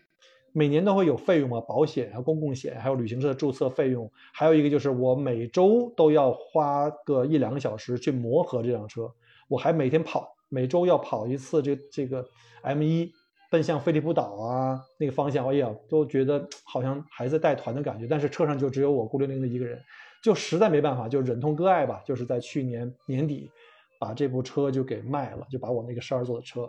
[0.51, 9.09] 每年都会有费用嘛，保险啊、公共险，还有旅行社的注册费用，还有一个就是我每周都要花个一两个小时去磨合这辆车，
[9.47, 12.25] 我还每天跑，每周要跑一次这这个
[12.63, 13.13] M 一。
[13.51, 18.07] 奔向飞利浦岛啊，那个方向，哎呀，都觉得好像还在带团的感觉。
[18.07, 19.77] 但是车上就只有我孤零零的一个人，
[20.23, 22.01] 就实在没办法，就忍痛割爱吧。
[22.05, 23.51] 就是在去年年底，
[23.99, 26.65] 把这部车就给卖了，就把我那个十二座的车，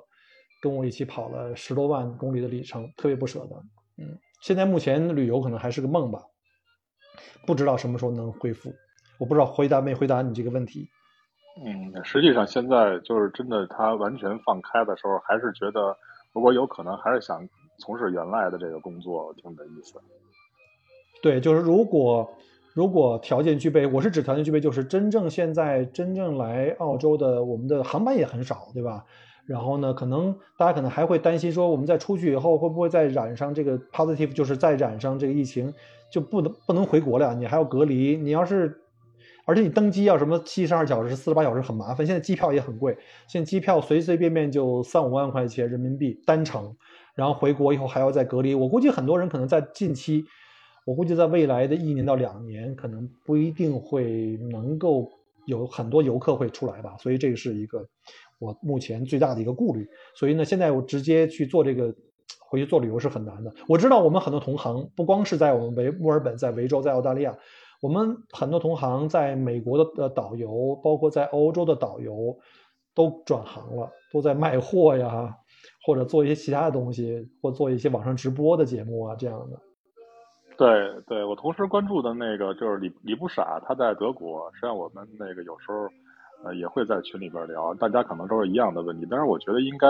[0.60, 3.54] 跟我一起跑了十多万公里的里程，特别不舍得。
[3.98, 6.20] 嗯，现在目前旅游可能还是个梦吧，
[7.46, 8.74] 不知道什么时候能恢复。
[9.18, 10.88] 我不知道回答没回答你这个问题。
[11.64, 15.96] 嗯，实际上现在就是真的，他完全放开的时候，还是觉得。
[16.32, 20.00] 如果有可能，还是想从事原来的这个工作，听你的意思。
[21.22, 22.28] 对，就是如果
[22.74, 29.04] 如果条件具备，我是指条件具备，就是真正现在真正来澳洲的，我们的航班也很少，对吧？
[29.44, 35.74] 然后呢，可能大家可能还会担心说，我们在出去以后会不会再染上这个 positive，就是再染上这个疫情，
[36.10, 38.16] 就不能不能回国了，你还要隔离。
[38.16, 38.81] 你要是，
[39.44, 42.06] 而且你登机要什么七十二小时、四十八小时很麻烦。
[42.06, 46.76] 现在机票也很贵，现在机票随随便便就三五万块钱人民币单程，
[47.14, 48.54] 然后回国以后还要再隔离。
[48.54, 50.24] 我估计很多人可能在近期，
[50.84, 55.10] 我估计在未来的一年到两年，可能不一定会能够
[55.46, 56.96] 有很多游客会出来吧。
[56.98, 57.86] 所以这个是一个。
[58.38, 61.94] 我目前最大的一个顾虑，所以呢，现在我直接去做这个
[62.40, 63.54] 回去做旅游是很难的。
[63.68, 67.38] 我知道我们很多同行，不光是在我们维墨尔本，在维州，在澳大利亚，
[67.82, 72.38] 我们很多同行在美国的呃导游，包括在欧洲的导游，
[72.94, 75.36] 都转行了，都在卖货呀，
[75.84, 79.58] 或者做一些其他的东西，或做一些网上直播的节目啊这样的。
[80.56, 85.88] 对对，我同时关注的那个就是李李不傻，他在德国，实际上我们那个有时候。
[86.44, 89.86] 呃，也会在群里边聊，大家可能都是一样的问题，但是我觉得应该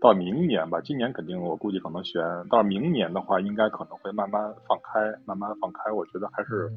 [0.00, 6.70] 到明年吧，今年肯定我估计可能悬，到明年的话，应该可能会慢慢放开，慢慢放开，我觉得还是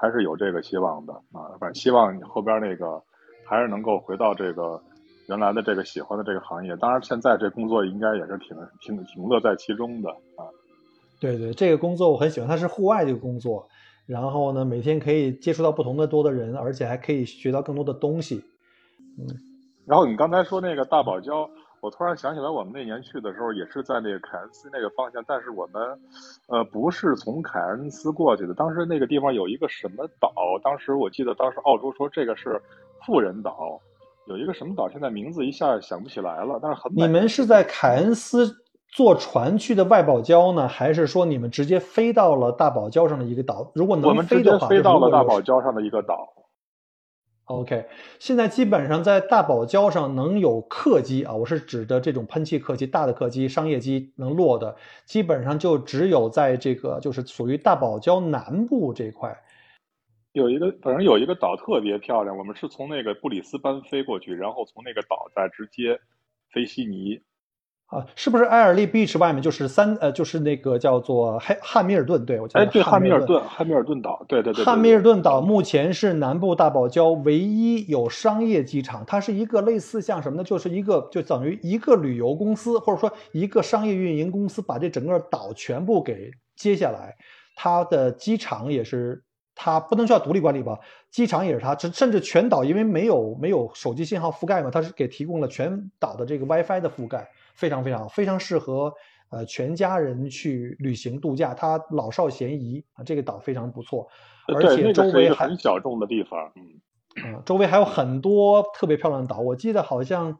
[0.00, 3.02] 还是有这个希望的啊，反正希望你后边那个
[3.44, 4.80] 还是能够回到这个
[5.28, 10.48] 原来的这个喜欢的这个行业，当然现在这工作应该也是挺挺挺乐在其中的啊。
[11.20, 13.68] 对对，这个工作我很喜欢，它是户外这个工作。
[14.06, 18.42] 然后呢，每天可以接触到不同的多的人，而且还可以学到更多的东西。
[19.18, 19.28] 嗯，
[19.86, 21.48] 然后你刚才说那个大堡礁，
[21.80, 25.82] 我突然想起来，我们那年去的时候也是在那个凯恩斯那个方向，但是我们
[26.48, 28.54] 呃不是从凯恩斯过去的。
[28.54, 32.60] 当时那个地方有一个什么岛，当时我记得当时澳洲说这个是
[33.04, 33.80] 富人岛，
[34.26, 36.92] 有一个什么岛，现在名字一下想不起来了，但是很。
[36.94, 38.56] 你们是在凯恩斯？
[38.92, 43.70] 坐船去的外堡礁呢，还是说你们直接飞到了大堡礁上的一个岛？
[43.72, 46.28] 如果能飞的话，飞到了大堡礁上的一个岛。
[47.50, 47.84] OK，
[48.20, 59.36] 现在基本上在大堡礁上能有客机啊，我是指的这种喷气客机、大的客机、商业机能落的，基本上就只有在这个就是属于大堡礁南部这块，
[60.30, 65.98] 有一个反正有一个岛特别漂亮，我们是从那个布里斯班飞过去，然后从那个岛再直接
[66.52, 67.20] 飞悉尼。
[67.90, 72.24] 啊，是不是埃尔利 beach 外面就是三呃，就是那个叫做汉汉密尔顿？
[72.24, 72.60] 对我记得。
[72.60, 74.64] 哎，对，汉密尔顿，汉密尔顿岛，对对对。
[74.64, 80.44] 汉密尔顿岛目前是南部大堡礁唯一有商业机场，它是一个类似像什么呢？
[80.44, 87.16] 就是一个就等于一个旅游公司或者说一个商业运营公司把这整个岛全部给接下来，
[87.56, 89.20] 它的机场也是
[89.56, 90.78] 它不能叫独立管理吧？
[91.10, 97.28] 机场也是它，甚甚至全岛因为没有没有手机信号覆盖嘛，它是给提供了全岛的这个 WiFi 的覆盖。
[97.60, 98.90] 非常非常非常适合
[99.30, 104.08] 呃全家人去旅行度假，它老少咸宜啊，这个岛非常不错，
[104.54, 106.62] 而且周围很小众的地方，嗯
[107.22, 110.38] 嗯，周围还有很多特别漂亮的岛，我记得好像，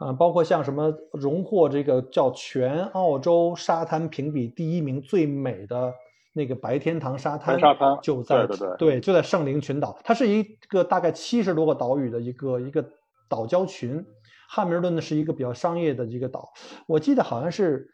[0.00, 5.92] 呃，包括像什么荣获这个叫全澳洲沙滩评比第一名最美的
[6.32, 8.46] 那个白天堂沙滩，沙滩就在
[8.78, 12.82] 对，就在圣灵群岛，它是一个大概七十多个岛屿的一个一个
[13.28, 14.02] 岛礁群。
[14.48, 16.52] 汉密尔顿呢是一个比较商业的一个岛，
[16.86, 17.90] 我记得好像是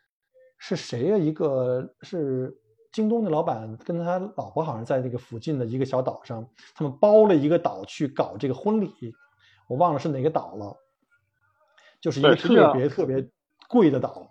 [0.59, 1.17] 是谁呀？
[1.17, 2.57] 一个是
[2.93, 8.93] 京东的老板跟他老婆好像在那个附近的一个小岛上，他们包了一个岛去搞这个婚礼，
[9.69, 10.77] 我忘了是哪个岛了，
[12.01, 13.29] 就是一个特别特别
[13.69, 14.29] 贵的岛。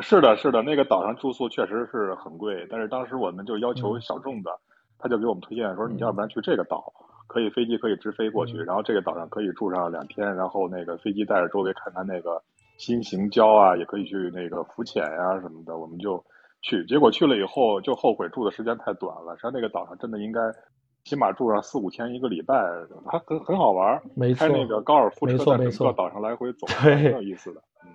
[0.00, 4.50] 是的，是的，那个岛上住宿确实是很贵，但是当时我们就要求小众的，
[4.98, 6.92] 他就给我们推荐说，你要不然去这个岛。
[7.34, 12.40] 可以飞机可以直飞过去，然后这个岛上可以住上两天，然后那个飞机带着周围看看那个
[12.78, 16.24] 新型礁啊，也可以去那个浮潜呀什么的，我们就
[16.62, 16.86] 去。
[16.86, 20.40] 结果去了以后就后悔住的时间太短了，实际上那个岛上真的应该
[21.04, 22.54] 起码住上四五天一个礼拜，
[23.10, 24.00] 还很很好玩，
[24.36, 27.60] 开那个高尔夫车在整个岛上来回走， 很有意思的。
[27.84, 27.90] 嗯，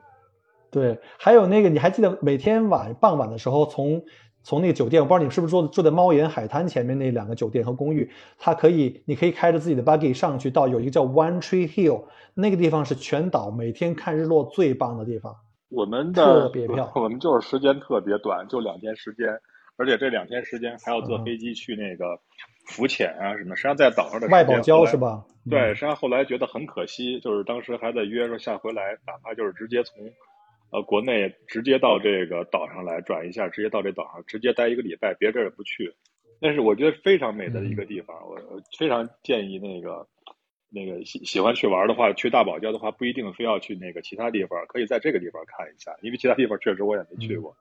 [0.69, 4.03] 对，还有那个你还记得每天晚傍晚的时候从。
[4.41, 15.35] 从那个酒店，我不知道你们是不是住住在猫眼海滩前面那两个酒店和公寓，它可以，你可以开着自己的 buggy 上去到有一个叫 One Tree Hill，那个地方是全岛每天看日落最棒的地方。
[15.69, 19.27] 我们的特别漂亮 我们就是时间特别短，就两天时间，
[19.77, 22.19] 而且这两天时间还要坐飞机去那个
[22.65, 23.55] 浮潜啊什么。
[23.55, 25.25] 实际上在岛上的外堡礁是吧？
[25.47, 29.95] 对，实际上后来觉得很可惜，就是当时还在约说下回来，哪怕就是直接从。
[30.71, 35.93] 呃，国内直接到这个岛上来转一下，直接到这岛上直接待一个礼拜，别地儿也不去。
[36.39, 38.39] 但是我觉得非常美的一个地方，我
[38.77, 40.07] 非常建议那个
[40.69, 47.57] 那个喜喜欢去玩的话，去大堡礁的话，不一定非要去那个其他地方，可以在这个地方看一下，因为其他地方确实我也没去过。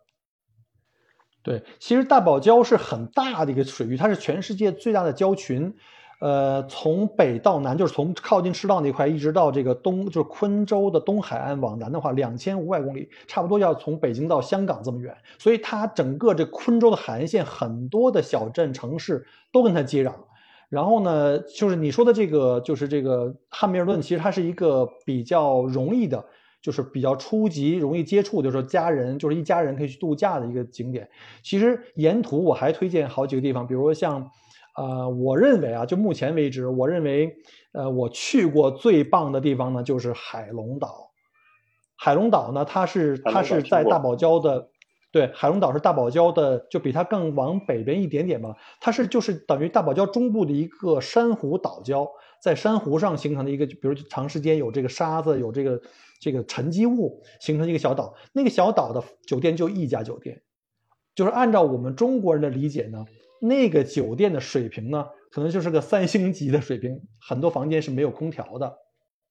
[1.42, 5.74] 对，其实大堡礁是很大的一个水域，它是全世界最大的礁群。
[6.20, 15.16] 呃，从北到南，就是从靠近赤道那块一直到这个东，就是昆州的东海岸往南的话，两千五百公里，差不多要从北京到香港这么远。
[15.38, 20.12] 所以它整个这昆州的海岸线，很多的小镇城市都跟它接壤。
[20.68, 26.24] 然后呢，就是你说的这个，就是这个汉密尔顿，其实它是一个比较容易的，
[26.60, 31.08] 就是比较初级、容易接触，就是说家人，就是一家人可以去度假的一个景点。
[31.44, 34.28] 其实沿途我还推荐好几个地方，比如说像。
[34.78, 37.34] 呃，我认为啊，就目前为止，我认为，
[37.72, 41.10] 呃，我去过最棒的地方呢，就是海龙岛。
[41.96, 44.68] 海龙岛呢，它是它是在大堡礁的，
[45.10, 48.54] 对，海龙岛是大堡礁的，就比它更往北边一点点吧。
[48.80, 52.08] 它是就是等于大堡礁中部的一个珊瑚岛礁，
[52.40, 55.82] 在珊瑚上形成的一个，比如长时间有这个沙子，有这个
[56.20, 58.14] 这个沉积物形成一个小岛。
[58.32, 60.40] 那个小岛的酒店就一家酒店，
[61.16, 63.04] 就是按照我们中国人的理解呢。
[63.40, 68.76] 那个酒店的水平呢，可能就是个三星级的水平，很多房间是没有空调的，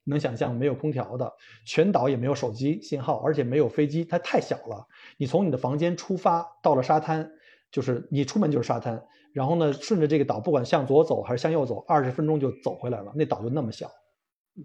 [0.05, 1.31] 能想象没有空调的，
[1.65, 4.87] 全岛也没有手机信号，而且没有飞机，它太小了。
[5.17, 7.29] 你从你的房间出发，到了沙滩，
[7.71, 13.11] 就是你出门就是沙滩，然后呢，顺着这个岛，不管向左走还是向右走，二十分钟就走回来了。
[13.15, 13.89] 那岛就那么小。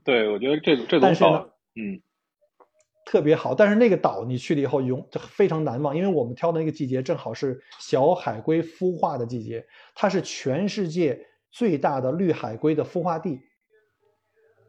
[0.05, 2.01] 对，我觉得这这种岛，嗯。
[3.13, 9.63] 特别好，但是那个岛你去了以后永非常难忘，因为我们挑的那个季节正好是小海龟孵化的季节，
[9.95, 13.39] 它是全世界最大的绿海龟的孵化地，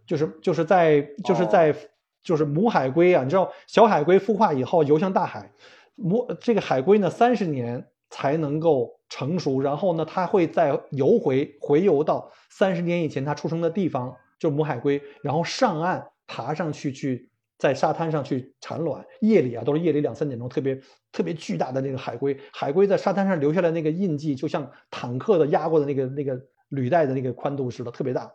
[0.06, 1.74] 就是就是在就是在
[2.22, 5.50] 就是母海龟啊，你知道小海龟孵化以后游向大海，
[5.96, 17.30] 母这个海龟呢三十年才能够成熟，然后呢它会再游回回游到三十年以前它出生的地方，就是母海龟，然后上岸爬上去去。
[17.64, 20.78] 在沙滩上去产卵，夜里啊都是夜里两三点钟，特别
[21.14, 28.30] 特别巨大的那个海龟，海龟在沙滩上留下来那个印记，就像坦克的压过的那个那个履带的那个宽度似的，特别大。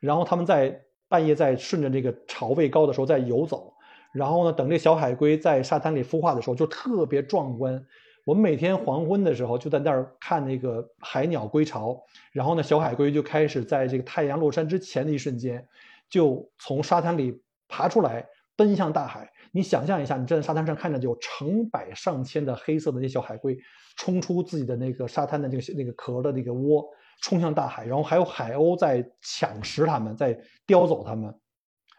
[0.00, 3.72] 然后他们在半夜在顺着这个潮位高的时候在游走，
[4.12, 7.82] 然后呢，等这小海龟在沙滩里孵化的时候就特别壮观。
[8.26, 11.98] 我们每天黄昏的时候就在那儿看那个海鸟归巢，
[12.32, 15.66] 然后呢，小海龟就开始在这个太阳落山之前的一瞬间，
[16.10, 18.26] 就从沙滩里爬出来。
[18.56, 23.58] 奔向大海，你想象一下，你站在沙滩上看着有成百上千的黑色的那小海龟
[23.96, 26.84] 冲出自己的那个沙滩的那个那个壳的那个窝，
[27.20, 31.34] 冲向大海，然后还有海鸥在抢食它们，在叼走它们，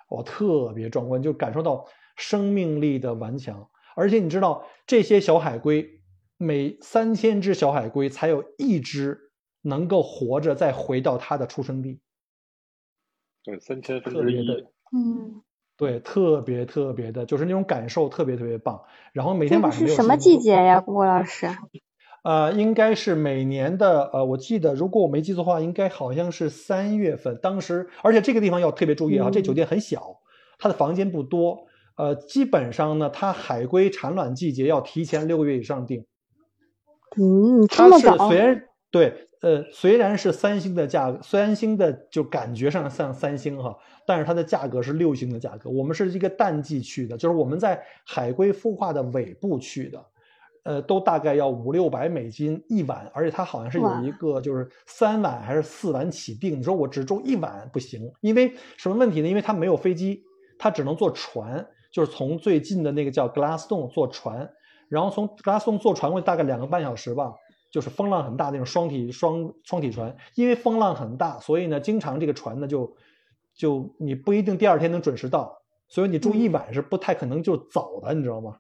[0.09, 3.69] 哇，特别壮观，就感受到生命力的顽强。
[3.95, 6.01] 而且你知道，这些小海龟
[6.37, 9.17] 每三千只小海龟才有一只
[9.61, 12.01] 能够活着再回到它的出生地，
[13.43, 15.44] 对，三千分之一，嗯。
[15.77, 18.81] 对，特别特别的，就是那种感受特别特别棒。
[19.13, 21.47] 然后每天晚上是什么季节呀，郭老师？
[22.23, 27.37] 呃，应该是每年的呃，我记得如果我没记错的话，应该好像是三月份。
[27.39, 30.17] 当时，而且这个地方要特别注意啊，这酒店很小，
[30.57, 31.67] 它的房间不多。
[31.97, 36.05] 呃，基本上呢，它海龟产卵季节要提前六个月以上订。
[37.15, 38.27] 嗯，这么早？
[38.27, 43.77] 虽然对，呃，虽然是三星的价格，三星的就感觉上像三星哈。
[44.03, 50.05] 但是它的价格是六星的价格，我们是一个淡季去的，就是我们在海龟孵化的尾部去的，
[50.63, 56.57] 呃，都大概要五六百美金一晚，而且它好像是有一个就是三晚还是四晚起订。
[56.57, 59.27] 你说我只住一晚不行，因为什么问题呢？
[59.27, 60.23] 因为它没有飞机，
[60.57, 64.49] 它只能坐船，就是从最近的那个叫 Glassstone 坐船，
[64.89, 67.31] 然后从 Glassstone 坐船会大概两个半小时吧，
[67.75, 72.95] 就是风浪很大那种双体双双体船，因为风浪很大，所以呢，经常这个船呢就。
[73.57, 78.57] 就你不一定第二天能准时到，所以你住一晚是不太可能就走的，你知道吗？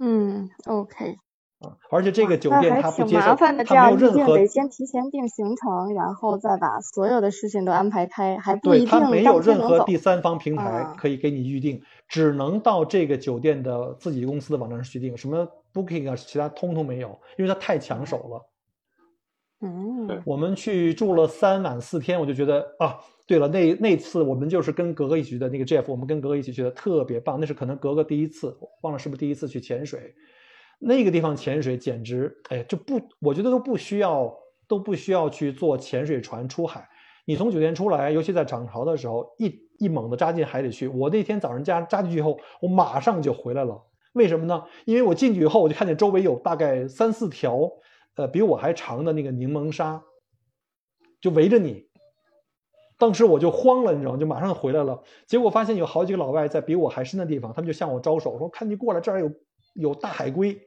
[0.00, 1.14] 嗯，OK。
[1.60, 18.46] 啊，而且这个酒店它不接受，它没有任何得先提前定行程，然后再把所有的事情都安排开，还不一定对，它没有任何第三方平台可以给你预定，只能到这个酒店的自己公司的网站上去订，什么 Booking 啊，其他通通没有，因为它太抢手了。
[19.62, 22.98] 嗯，我们去住了三晚四天，我就觉得啊。
[23.26, 27.38] 对了，那那次我们就是跟格格一起去的那个 Jeff，我们跟格格一起去的，特别棒。
[27.38, 30.12] 那是可能格格第一次，忘了是不是第一次去潜水。
[30.80, 36.88] 那个地方潜水简直，哎，就不，我觉得都不需要，都不需要去坐潜水船出海。
[37.24, 40.88] 你从酒店出来，尤其在涨潮的时候，一一猛的扎进海里去。
[40.88, 43.80] 我那天早上加扎进去以后，我马上就回来了。
[44.12, 44.64] 为什么呢？
[44.84, 47.70] 因为我进去以后，我就看见周围有大概三四条，
[48.16, 50.02] 呃，比我还长的那个柠檬鲨，
[51.20, 51.88] 就围着你。
[52.98, 54.18] 当时我就慌了，你知道吗？
[54.18, 55.02] 就马上回来了。
[55.26, 59.32] 结果发现有好几个老外在比我还深的地方，他们就向我招手说：“看你过来，这儿有
[59.74, 60.60] 有大海龟。”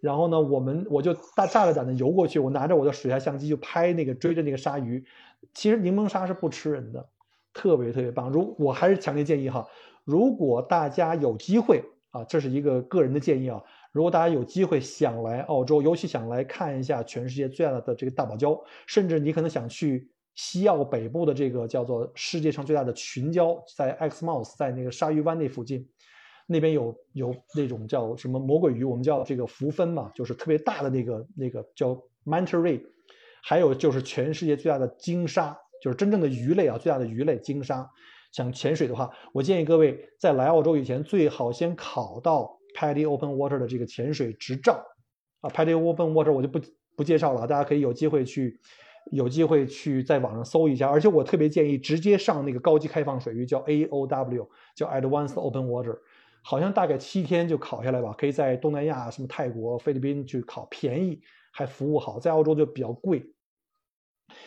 [0.00, 5.04] 然后呢，我们我就大大着胆的游过去，我拿着我的水下相机就拍那个追着那个鲨鱼。
[5.52, 7.08] 其实柠檬鲨是不吃人的，
[7.52, 8.30] 特别特别棒。
[8.30, 9.68] 如我还是强烈建议哈，
[10.02, 11.84] 如果大家有机会
[12.14, 13.60] 啊，这是一个个人的建议啊。
[13.90, 25.88] 如果大家有机会想来澳洲，尤其想来看一下全世界最大的这个大堡礁，甚至你可能想去西澳北部的这个叫做世界上最大的群礁，在 Xmouth，在那个鲨鱼湾那附近，
[26.46, 32.80] 那边有有那种叫什么魔鬼鱼，我们叫这个福分嘛，就是特别大的那个那个叫 manta ray，
[33.42, 37.90] 还有就是全世界最大的鲸鲨，就是真正的鱼类啊，最大的鱼类鲸鲨。
[38.34, 42.58] 想潜水的话，我建议各位在来澳洲以前，最好先考到。
[42.76, 44.84] Paddy Open Water 的这个潜水执照
[45.42, 46.58] 啊，Paddy Open Water 我就不
[46.96, 48.58] 不介绍了，大家可以有机会去，
[49.12, 50.88] 有机会去在网上搜一下。
[50.90, 55.96] 而且我特别建议直接上那个高级开放水域，叫 AOW，叫 Advanced Open Water，
[56.42, 58.12] 好像大概七天就考下来吧。
[58.18, 61.20] 可以在东南亚什么泰国、菲律宾去考，便宜
[61.52, 63.24] 还服务好，在澳洲就比较贵。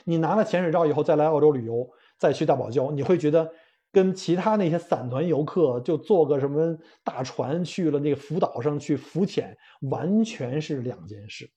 [0.03, 3.49] 你拿了潜水照以后再来澳洲旅游，再去大堡礁，你会觉得。
[3.91, 9.57] 跟其他那些散团游客就坐个什么大船去了那个浮岛上去浮潜，
[9.89, 11.49] 完全是两件事，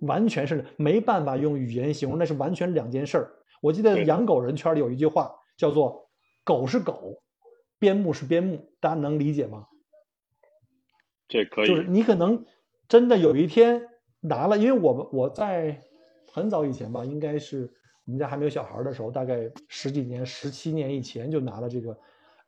[0.00, 3.32] 完全是没办法用语言形容，那是完全两件事儿。
[3.62, 6.10] 我记得养狗人圈里有一句话叫做
[6.44, 7.22] “狗是狗，
[7.78, 9.66] 边牧是边牧”，大家能理解吗？
[11.28, 12.44] 这可以，就是你可能
[12.88, 13.82] 真的有一天
[14.20, 15.80] 拿了，因为我们我在
[16.32, 17.72] 很早以前吧，应该是。
[18.08, 21.94] 我们家还没有小孩的时候，大概十几年、十七年以前就拿了这个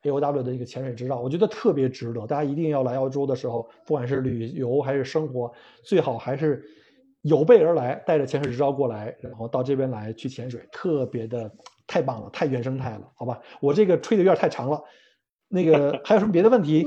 [0.01, 2.25] AOW 的一个潜水执照，我觉得特别值得。
[2.25, 5.53] 大家一定要来澳洲的时候，不管是旅游还是生活，
[5.83, 6.65] 最好还是
[7.21, 11.51] 有备而来，带着潜水执照过来，然后到这边来去潜水，特别的
[11.85, 13.39] 太棒了，太原生态了，好吧？
[13.59, 14.81] 我这个吹的有点太长了，
[15.47, 16.83] 那个还有什么别的问题？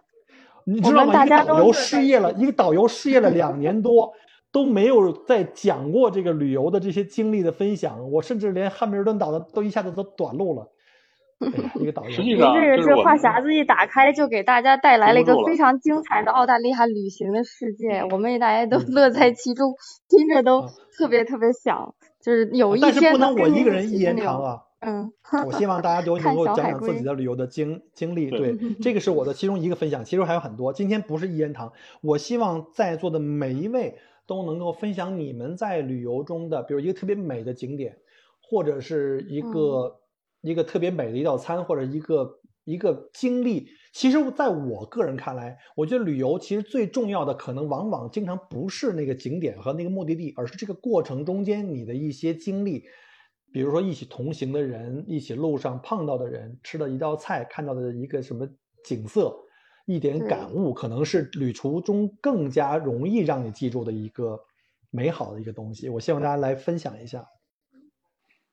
[0.66, 1.24] 你知道吗？
[1.24, 4.12] 一个导游失业了，一个导游失业了两年多。
[4.52, 10.68] 都没有在讲过这个旅游的这些经历的分享，我甚至连汉密尔顿岛的都一下子都短路了。
[11.80, 19.74] 一 个导游，实际上这话匣子一打开，就给大家带来了一个非常精彩的澳大利亚旅行的世界，我们也大家都乐在其中，
[20.08, 22.92] 听着都特别特别想，就是有一天。
[22.94, 24.60] 但是不能我一个人一言堂啊。
[24.78, 25.10] 嗯。
[25.44, 30.72] 我希望大家都 能够讲讲自己的旅游的经经历，对， 这个是我的其中一个分享，其实还有很多。
[30.72, 31.72] 今天不是一言堂，
[32.02, 33.96] 我希望在座的每一位。
[34.26, 37.96] 都能够分享你们在旅游中的，比如一个特别美的景点，
[38.40, 40.00] 或者是一个
[40.40, 43.68] 一个特别美的一道餐，或者一个一个经历。
[43.92, 52.84] 其实，在我个人看来，我觉得旅游其实最重要的，可能往往经常不是那个景点和那个目的地，而是这个过程中间你的一些经历。
[53.52, 58.48] 比如说，一起同行的人，一起路上碰到的人，吃的一道菜，看到的一个什么
[58.82, 59.36] 景色。
[59.86, 64.40] 一点感悟，可能是旅途中更加容易让你记住的一个
[64.90, 65.88] 美好的一个东西。
[65.88, 67.26] 我希望大家来分享一下。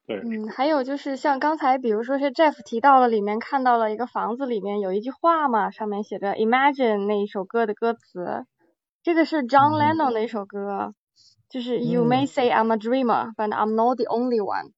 [0.08, 8.46] 对，嗯，还有就是像刚才，比如说是 Jeff 提到了，里面看到了一个房子里面有一句话嘛，上面写着 Imagine 那一首歌的歌词，
[9.04, 10.96] 这个是 John Lennon 的一首歌，
[11.48, 14.72] 就是 You may say I'm a dreamer, but I'm not the only one，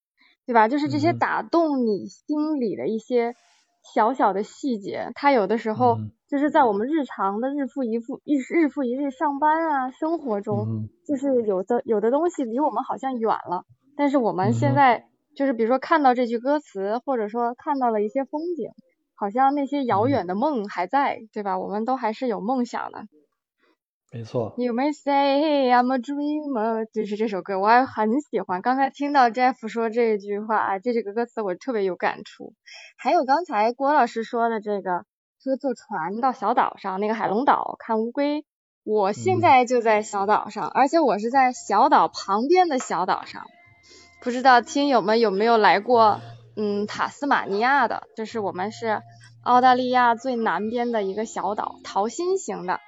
[0.46, 0.68] 对吧？
[0.68, 3.34] 就是这些打动你心里的一些
[3.84, 5.98] 小小的细节，它有的时候。
[6.32, 13.66] 就是在我们日常的日复一复、日日复一日上班啊生活中，就是有的有的东西离我们好像远了，
[13.98, 18.72] 但是我们现在就是比如说看到这句歌词，或者说看到了一些风景，
[19.14, 21.60] 好像那些遥远的梦还在，对吧？
[21.60, 23.04] 我们都还是有梦想的。
[24.12, 24.54] 没错。
[24.58, 28.62] You may say I'm a dreamer，就是这首歌，我还很喜欢。
[28.62, 32.54] 刚才听到 Jeff 说这句话，这几个歌词我特别有感触。
[32.98, 35.06] 还有刚才郭老师说的这个。
[35.44, 38.46] 说坐船到小岛上，那个海龙岛看乌龟。
[38.84, 43.48] 我现在就在小岛上，而且我是在小岛旁边的小岛上。
[44.22, 46.22] 不知道听友们有没有来过，
[46.56, 49.02] 嗯，塔斯马尼亚的，就是我们是
[49.42, 52.80] 澳大利亚最南边的一个小岛，桃心形的，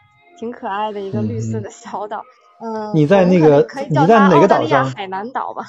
[0.43, 2.21] 挺可爱的一个绿色的小岛。
[2.59, 4.85] 嗯，你在那个你在哪个岛上？
[4.87, 5.63] 海南岛吧。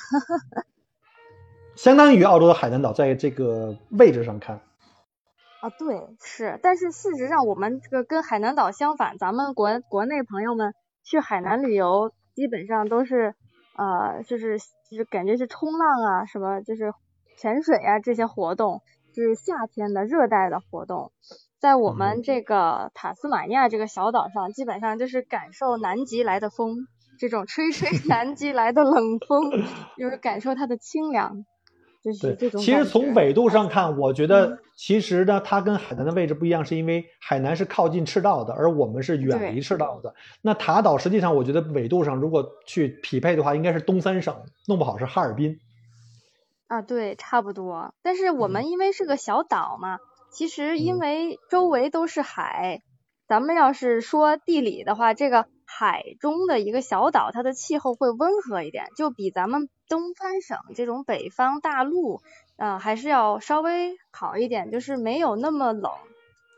[1.76, 4.60] 相当于澳洲的海南岛，在这个位置上看。
[5.60, 13.36] 啊，对，是，但是事实上，我们这个跟海南岛相反，咱们国国内朋友们去海南旅游，基本上都是
[13.76, 16.92] 呃，就是就是感觉是冲浪啊，什么就是
[17.36, 18.82] 潜水啊这些活动，
[19.22, 21.12] 是夏天的热带的活动。
[21.60, 26.86] 在我们这个塔斯马尼亚这个小岛上，基本上就是感受南极来的风，
[27.18, 29.50] 这种吹吹 南极来的冷风，
[29.96, 31.44] 就是感受它的清凉。
[32.02, 40.14] 就是这种其实从纬度上看，我觉得其实呢，它跟海南的位置不一样，是因为海南是靠近赤道的，而我们是远离赤道的。
[40.42, 44.36] 那塔岛实际上，我觉得纬度上如果去匹配的话，应该是东三省，
[44.68, 45.58] 弄不好是哈尔滨。
[46.74, 47.94] 啊，对，差不多。
[48.02, 49.98] 但是我嗯们因为是个小岛嘛，
[50.32, 52.82] 其实因嗯为周围都是海，
[53.28, 62.20] 咱们要是说地理的话，这个海中的一个小岛，它的气候会温和一点，就比咱们东三省这种北方大陆，
[62.56, 65.92] 啊、还是要稍微好一点，就是没有那么冷，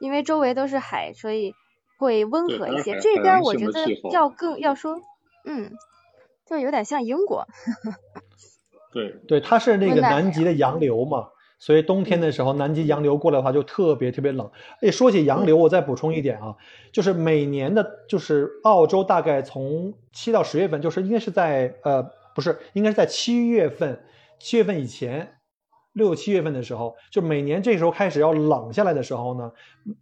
[0.01, 1.53] 因为周围都是海，所以
[1.99, 2.99] 会温和一些。
[3.01, 4.99] 这边我觉得要更要说，
[5.45, 5.73] 嗯，
[6.47, 7.47] 就有点像英国。
[8.93, 11.29] 对，对，它是那个南极的洋流嘛，
[11.59, 14.51] 所以冬天的时候，南极洋流过来的话就特别特别冷。
[14.81, 16.55] 哎，说起洋流，我再补充一点啊，
[16.93, 22.03] 就是每年的，就是澳洲大概从七到十月份，就是应该是在呃
[22.35, 23.99] 不是，应该是在七月份，
[24.39, 25.35] 七月份以前，
[25.95, 29.53] 六七月份的时候，就每年这时候开始要冷下来的时候呢，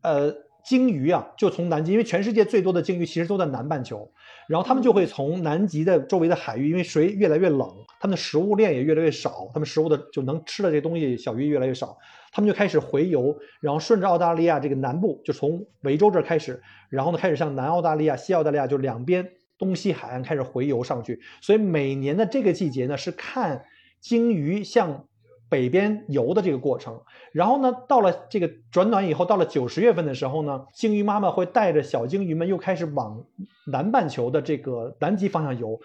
[0.03, 4.10] 呃，鲸鱼啊就从南极，因为全世界最多的鲸鱼其实都在南半球，
[4.48, 7.68] 然后他们就会从南极的周围的海域，因为水越来越冷，
[8.00, 11.96] 他们的食物链也越来越少，他们食物的就能吃的这东西小鱼越来越少，
[12.32, 23.64] 他们就开始回游，然后顺着澳大利亚这个南部，就从维州这儿开始，然后呢开始向南澳大利亚、西澳大利亚就两边东西海岸开始回游上去，所以每年的这个季节呢是看
[24.00, 25.06] 鲸鱼向
[25.49, 27.03] 北边游的这个过程。
[27.32, 33.24] 然后呢，到了这个转暖以后，到了九十月份的时候呢，鲸鱼妈妈会带着小鲸鱼们又开始往
[33.66, 35.80] 南半球的这个南极方向游，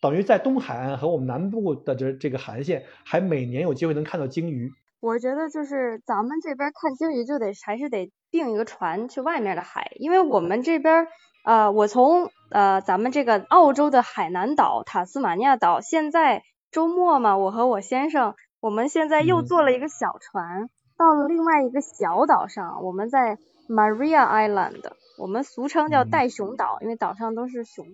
[0.00, 4.72] 等于在东海岸和我们南部的这这个海岸线，还每年有机会能看到鲸鱼。
[5.00, 11.08] 我觉得就是咱们这边看鲸鱼就得还是得订一个船去外面的海，因为我们这边
[11.44, 23.36] 呃，我从呃咱们这个澳洲的海南岛塔斯马尼亚岛，现在周末嘛，我和我先生，我们现在又嗯坐了一个小船，到了另外一个小岛上，我们在
[23.68, 24.84] Maria Island，
[25.18, 27.84] 我们俗称叫嗯袋熊岛，因为岛上都是熊。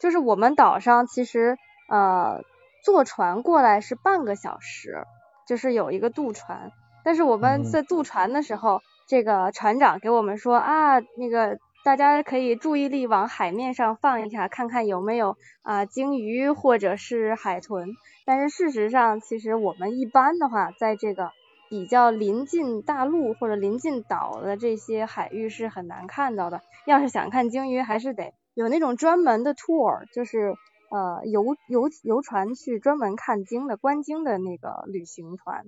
[0.00, 1.56] 就是我们岛上其实
[1.88, 2.42] 呃
[2.82, 5.04] 坐船过来是半个小时，
[5.46, 6.72] 就是有一个渡船。
[7.04, 11.56] 但是我们嗯在渡船的时候，这个船长给我们说啊，那个
[11.86, 17.90] 大家可以注意力往海面上放一下，看看有没有啊、鲸鱼或者是海豚。
[18.24, 21.30] 但是事实上，其实我们一般的话，在这个
[21.70, 26.60] 比较临近大陆或者临近岛的这些海域是很难看到的。
[26.86, 30.56] 要是想看鲸鱼，还是得有那种专门的 tour，就是
[30.90, 35.64] 呃游游游船去专门看鲸的观鲸的那个旅行团，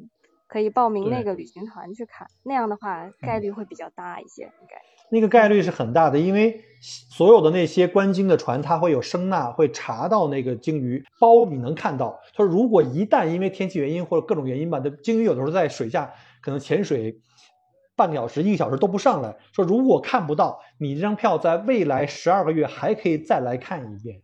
[0.48, 4.82] 可以报名那个旅行团去看，那样的话概率会比较大一些，应该。
[5.10, 12.20] 那个概率是很大的，因为所有的那些观鲸的船，它会有声呐，会查到那个鲸鱼，包你能看到。
[12.34, 17.20] 他说，如果一旦因为天气原因或者各种原因吧，这鲸鱼有的时候在水下可能潜水
[17.96, 19.36] 半个小时、一个小时都不上来。
[19.52, 24.22] 说如果看不到，你这张票在未来十二个月还可以再来看一遍。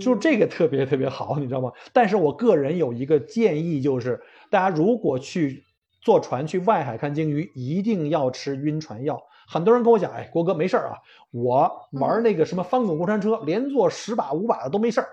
[0.00, 1.72] 就嗯这个特别特别好，你知道吗？
[1.92, 5.64] 但是我个人有一个建议，就是大家如果去
[6.00, 9.22] 坐船去外海看鲸鱼，一定要吃晕船药。
[9.52, 10.96] 很多人跟我讲，哎，郭哥没事儿啊，
[11.30, 15.08] 我玩那个什么翻滚过山车，连坐十把五把的都没事儿。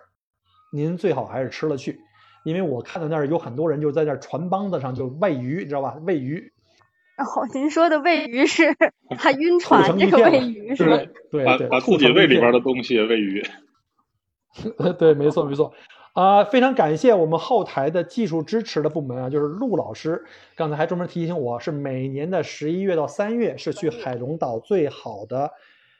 [0.71, 1.99] 您最好还是吃了去，
[2.45, 5.97] 因为我看到那儿有很多人就在那儿船帮子上就喂鱼，你知道吧？
[6.07, 6.53] 喂鱼，
[7.17, 8.73] 哦，您说的喂鱼是
[9.17, 10.95] 他晕船这个喂鱼是 吧？
[11.29, 13.43] 对对对，把自己胃里边的东西喂鱼。
[14.97, 15.73] 对，没错没错，
[16.19, 20.21] 啊、非常感谢我们后台的技术支持的部门啊，就是陆老师，
[20.53, 25.49] 刚才还专门提醒我是每年的十一月到三月是去海龙岛最好的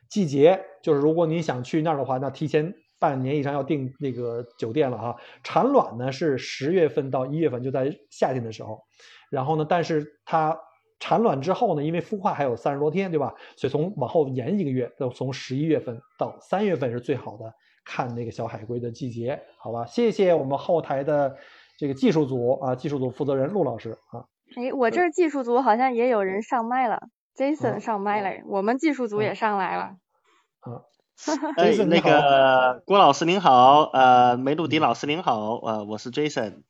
[0.10, 5.16] 季节，就是如果你想去那儿的话，那提前半年以上要订那个酒店了哈。
[5.42, 8.84] 产卵呢是十月份到一月份，就在夏天的时候，
[9.30, 10.60] 然后呢，但是它
[11.00, 13.34] 产卵之后呢，因为孵化还有三十多天，对吧？
[13.56, 17.54] 所以从往后延一个月，就从十一月份到三月份是最好的
[17.90, 19.88] 看那个小海龟的季节，好吧？
[19.88, 21.38] 谢谢我们后台的
[21.76, 24.30] 这个技术组啊，技术组负责人陆老师啊。
[24.56, 29.96] 哎，我这儿技术组好像也有人上麦了，Jason 嗯上麦了，我们技术组也上来了。
[31.58, 36.62] 哎，Jason，那个郭老师您好，呃，梅鲁迪老师您好，呃，我是 Jason。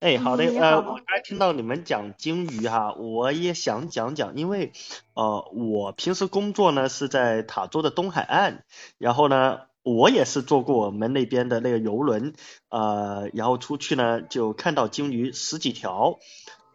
[0.00, 4.72] 哎，好的，呃，我刚才听到你们讲鲸鱼哈，我也想讲讲，因为
[5.14, 8.62] 呃，我平时工作呢是在塔州的东海岸，
[8.96, 12.34] 然后呢，我也是坐过我们那边的那个游轮，
[12.68, 16.18] 呃，然后出去呢就看到鲸鱼十几条，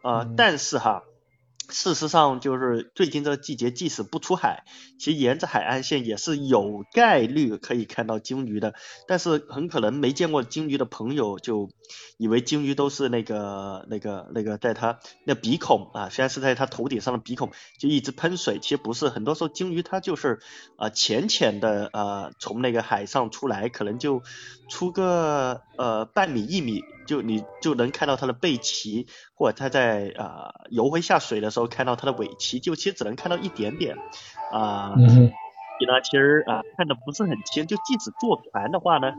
[0.02, 1.02] 呃，嗯但是哈。
[1.68, 4.64] 事实上，就是最近这个季节，即使不出海，
[4.98, 8.74] 其实沿着海岸线也是有概率可以看到鲸鱼的。
[9.06, 11.70] 但是很可能没见过鲸鱼的朋友就
[12.18, 19.08] 以为鲸鱼都是那个那个那个在它那鼻孔啊，虽然是在它头顶上的鼻孔就一直喷水，其实不是。
[19.08, 20.40] 很多时候鲸鱼它就是
[20.76, 24.22] 啊浅浅的呃从那个海上出来，可能就
[24.68, 26.82] 出个呃半米一米。
[27.06, 33.96] 就你就能看到它的背鳍，或者它在啊游回下水的时候看到它的尾鳍，就其实只能看到一点点
[34.52, 34.94] 啊。
[34.98, 35.32] 嗯。
[35.86, 39.12] 呢，其实啊看的不是很清，就即使坐船的话呢，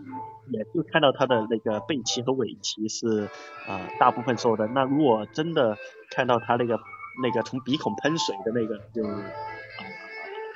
[0.52, 3.30] 也就看到它的那个背鳍和尾鳍是
[3.68, 4.66] 啊大部分受的。
[4.66, 5.78] 那如果真的
[6.10, 6.80] 看到它那个
[7.22, 9.22] 那个从鼻孔喷水的那个，就啊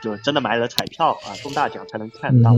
[0.01, 2.51] 就真的买了彩票啊中大奖才能看到。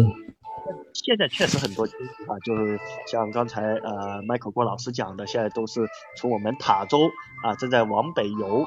[0.93, 5.81] 现在确实很多啊，就是像刚才呃麦克郭老师讲的，现在都是
[6.15, 7.09] 从我们塔州
[7.43, 8.65] 啊正在往北游，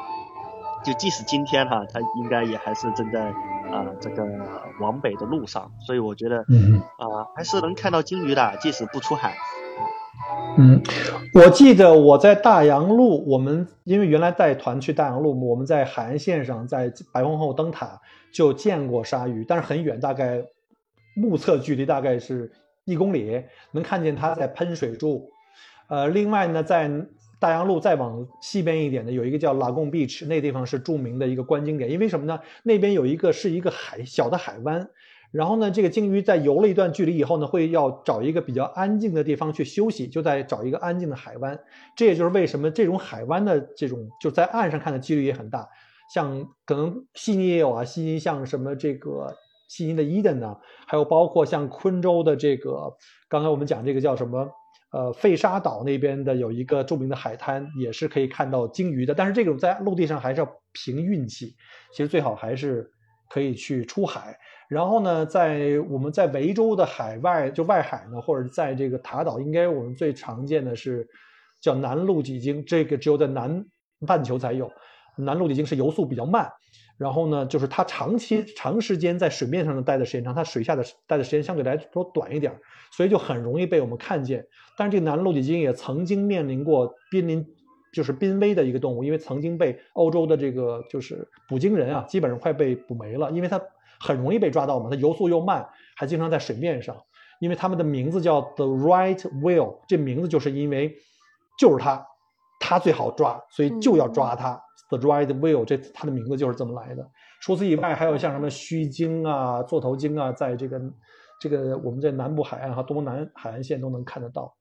[0.84, 3.30] 就即使今天哈，它应该也还是正在
[3.70, 4.24] 啊这个
[4.80, 9.34] 往北的路上，所以我觉得啊还是能看到鲸鱼的，即使不出海。
[10.58, 10.82] 嗯，
[11.34, 18.00] 我记得我在大洋路，我们因为原来带团去大洋路，我们在海岸线上，在白皇后灯塔
[18.32, 20.44] 就见过鲨鱼，但是很远，大概。
[21.16, 22.52] 目测距离大概是
[22.84, 23.42] 一公里，
[23.72, 25.28] 能看见它在喷水柱。
[25.88, 26.90] 呃，另外呢，在
[27.38, 31.90] 大洋路再往西边一点呢，有一个叫拉贡 beach，那地方是著名的一个观景点。
[31.90, 32.38] 因为什么呢？
[32.62, 34.88] 那边有一个是一个海小的海湾。
[35.32, 41.58] 然后呢，这个鲸鱼在游了一段距离以后呢，会要找一个比较安静的地方去休息，就在找一个安静的海湾。
[41.96, 45.68] 这也就是为什么这种海湾的这种就在岸上看的几率也很大。
[46.12, 49.34] 像可能悉尼也有啊，悉尼像什么这个。
[49.68, 50.56] 悉尼的伊登呢，
[50.86, 52.92] 还有包括像昆州的这个，
[53.28, 54.48] 刚才我们讲这个叫什么？
[54.92, 59.12] 呃，费沙岛那边的有一个著名的海滩，也是可以看到鲸鱼的。
[59.12, 61.54] 但是这种在陆地上还是要凭运气，
[61.92, 62.88] 其实最好还是
[63.28, 64.38] 可以去出海。
[64.68, 71.06] 然后呢，在我们在维州的海外，就外海呢，或者在这个塔岛，应该我们最常见的是
[71.60, 73.62] 叫南陆脊鲸，这个只有在南
[74.06, 74.70] 半球才有。
[75.18, 76.50] 南陆脊鲸是游速比较慢。
[76.98, 82.58] 然后呢，就是它长期长时间在水面上的待的时间长，它水下的待的时间相对来说短一点，
[82.90, 84.46] 所以就很容易被我们看见。
[84.76, 87.46] 但是这个南陆脊鲸也曾经面临过濒临，
[87.92, 93.60] 就是濒危的一个动物，因为曾经被欧洲的这个就是捕鲸人啊，基本上快被捕没了，因为它
[94.00, 96.96] 很容易被抓到嘛，它游速又慢，还经常在水面上。
[97.38, 100.96] 因为它们的名字叫 The Right Whale，这名字就是因为
[101.58, 102.06] 就是它，
[102.58, 104.58] 它最好抓，所以就要抓它。
[104.88, 107.10] The Right Whale，这它的名字就是这么来的。
[107.40, 110.80] 除此以外，还有像什么须鲸啊、座头鲸啊，在这个
[111.40, 114.54] 这个我们在南部海岸和东南海岸线都能看得到。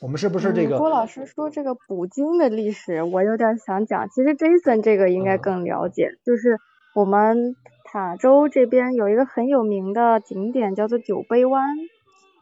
[0.00, 0.78] 我们是不是这个？
[0.78, 4.08] 郭老师说这个捕鲸的历史，我有点想讲。
[4.08, 6.58] 其实 Jason 这个应该更了解，就是
[6.94, 11.68] 我们塔州这边有一个很有名的景点叫做酒杯湾，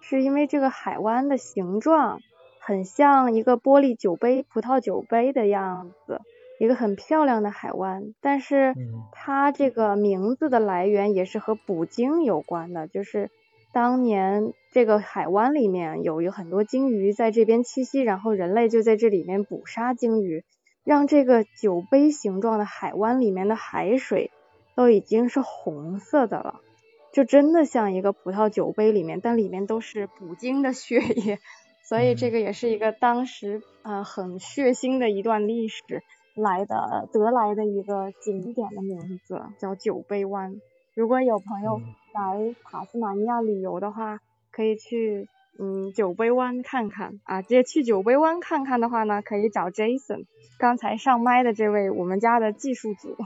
[0.00, 2.20] 是因为这个海湾的形状
[2.60, 6.20] 很像一个玻璃酒杯、葡萄酒杯的样子。
[6.60, 8.74] 一个很漂亮的海湾，但是
[9.12, 13.30] 它这个名字的来源也是和捕鲸有关的，就是
[13.72, 20.44] 当年这个海湾里面有有很多鲸鱼在这边栖息，然后人类就在这里面捕杀鲸鱼，
[20.84, 24.30] 让这个酒杯形状的海湾里面的海水
[24.76, 26.60] 都已经是红色的了，
[27.10, 31.38] 就真的像一个葡萄酒杯里面，但里面都是捕鲸的血液，
[31.88, 36.02] 所以这个也是一个当时啊很血腥的一段历史。
[36.34, 40.54] 来的得来的一个景点的名字叫酒杯湾。
[40.94, 41.80] 如果有朋友
[42.14, 44.20] 来塔斯马尼亚旅游的话，
[44.52, 45.28] 可以去
[45.58, 47.42] 嗯酒杯湾看看啊。
[47.42, 50.24] 直接去酒杯湾看看的话呢，可以找 Jason，
[50.58, 53.16] 刚才上麦的这位我们家的技术组。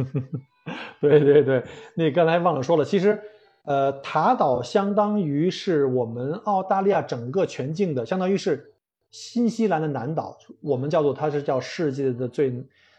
[1.00, 1.64] 对对对，
[1.94, 3.20] 那刚才忘了说了，其实
[3.64, 8.70] 呃塔岛相当于是我们澳大利亚整个全境的，相当于是。
[9.14, 12.50] 新西兰的南岛，我们叫做它是叫世界的最，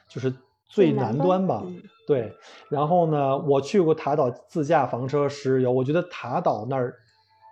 [0.08, 0.34] 就是
[0.66, 1.62] 最南端吧。
[2.08, 2.32] 对，
[2.70, 6.96] 然后呢，我去过塔岛自驾房车石油，我觉得塔岛那儿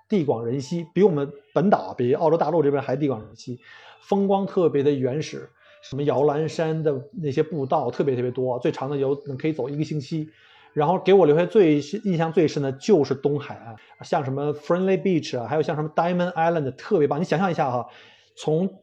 [0.08, 3.60] 地广人稀，比我们本岛，比澳洲大陆这边还地广人稀，
[4.00, 5.50] 风光特别的原始，
[5.82, 10.30] 什么摇篮山的那些步道特别特别多，最长的游可以走一个星期。
[10.72, 17.20] 然后给我留下最印象最深的就是东海岸，像什么 Friendly Beach 啊，还有像什么 Diamond Island 特别棒。
[17.20, 17.90] 你想象一下哈。
[18.36, 18.80] 从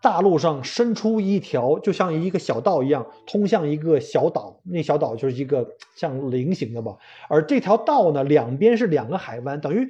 [0.00, 4.60] 大陆上伸出一条，就像一个小道一样，通向一个小岛。
[4.64, 6.96] 那小岛就是一个像菱形的吧。
[7.28, 9.88] 而这条道呢，两边是两个海湾，等于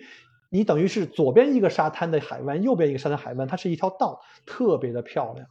[0.51, 5.47] 你等于是左边一个沙滩的海湾，右边一个沙滩海湾，它是一条道，特别的漂亮，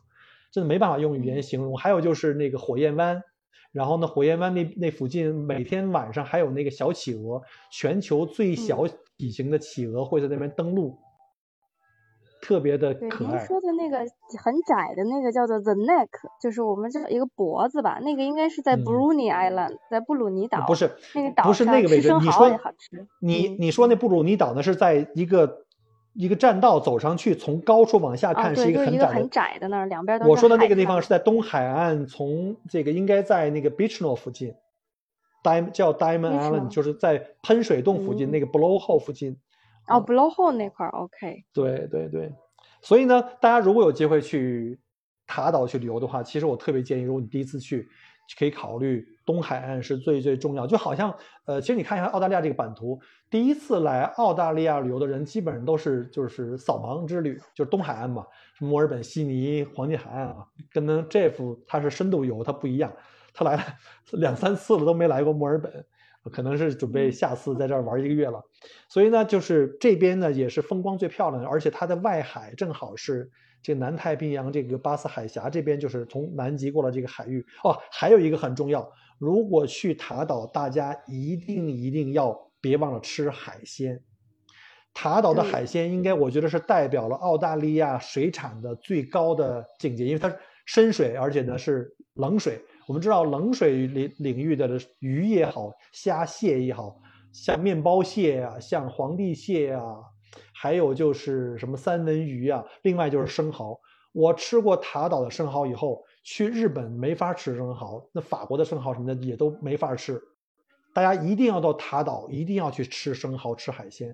[0.52, 1.76] 真的没办法用语言形容。
[1.76, 3.24] 还有就是那个火焰湾，
[3.72, 7.42] 然后呢，火焰湾那那附近每天晚上还有那个小企鹅，
[7.72, 8.86] 全球最小
[9.18, 11.00] 体型的企鹅会在那边登陆，
[12.42, 13.32] 特别的对，可爱。
[13.32, 14.00] 您说的那个
[14.44, 16.10] 很窄的那个叫做 the neck，
[16.42, 20.66] 就是我们这一个脖子吧，那个应该是在嗯 Bruni Island，在布鲁尼岛。
[20.66, 22.60] 不是那个岛不是那个位置，你说
[23.20, 25.66] 你你说那布鲁尼岛呢是在一个
[26.14, 29.30] 一个栈道走上去，从高处往下哦，看，是一个很窄很。
[29.30, 34.54] 窄的那儿，两边都是我说的那个地方是在东海岸，从这个应该在那个 Beachno 附近
[35.44, 39.38] ，Diamond 叫 Diamond Island，就是在喷水洞附近、嗯那个 Blowhole 附近。
[39.88, 41.44] 哦，blow hole 那块儿，OK。
[41.54, 42.34] 对对对，
[42.82, 44.80] 所以呢，大家如果有机会去
[45.28, 47.88] 塔岛去旅游的话，其实我特别建议，如果你第一次去，
[48.38, 50.66] 可以考虑东海岸是最最重要。
[50.66, 51.14] 就好像
[51.46, 52.98] 呃，其实你看一下澳大利亚这个版图，
[53.30, 62.94] 第一次来澳大利亚旅游的人，基本上都是就是扫盲之旅，就是东海岸嘛，什么墨尔本、悉尼、黄金海岸啊，跟那 Jeff 他是深度游，他不一样，
[63.34, 63.64] 他来了
[64.14, 65.86] 两三次了都没来过墨尔本。
[66.30, 68.44] 可能是准备下次在这儿玩一个月了，
[68.88, 73.32] 所以呢，就是这边呢也是风光最漂亮的，而且它的外海正好是
[73.64, 77.44] 这个南太平洋这个巴斯海峡这边，就是从南极过来这个海域。
[77.64, 84.02] 哦，还有一个很重要，如果去塔岛，大家一定一定要别忘了吃海鲜。
[84.94, 92.62] 塔岛的海鲜应该我觉得是代表了澳大利亚水产的最高的境界，因为它是深水，而且呢是冷水。
[92.88, 97.00] 我们知道冷水领领域的鱼也好，虾蟹也好，
[97.32, 99.98] 像面包蟹啊，像皇帝蟹啊，
[100.54, 103.80] 还有就是什么三文鱼啊，另外就是生蚝。
[104.14, 110.22] 我吃过塔岛的生蚝以后，去日本没法吃生蚝，那法国的生蚝什么的也都没法吃。
[110.94, 114.14] 大家一定要到塔岛，一定要去吃生蚝、吃海鲜，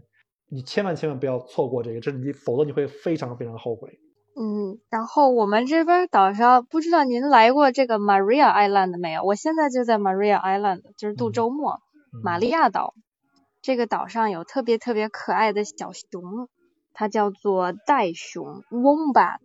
[0.50, 3.98] 你千万千万不要错过这个，这你否则你会非常非常后悔。
[4.40, 9.24] 嗯，然后我们这边岛上，不知道您来过这个 Maria Island 没有？
[9.24, 11.80] 我现在就在 Maria Island，就是度嗯周末。
[12.24, 12.94] 玛利亚岛
[13.62, 16.48] 这个岛上有特别特别可爱的小熊，
[16.94, 19.40] 它叫做袋熊 Wombat。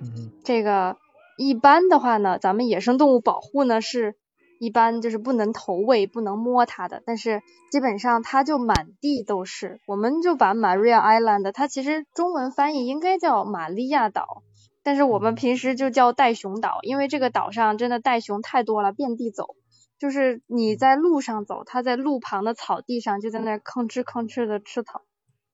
[0.00, 0.98] 嗯这个
[1.38, 4.16] 一般的话呢，咱们野生动物保护呢是
[4.58, 9.80] 一般就是不能投喂、不能摸它的，但是基本上它就满地都是。
[9.86, 14.42] 我们就把 Maria Island，它其实中文翻译应该叫玛利亚岛，
[14.82, 19.56] 但是我们平时就叫袋熊岛，因为这个岛上真的袋熊太多了，遍地走。
[19.98, 25.00] 就是你在路上走，它在路旁的草地上就在那儿吭哧吭哧的吃草。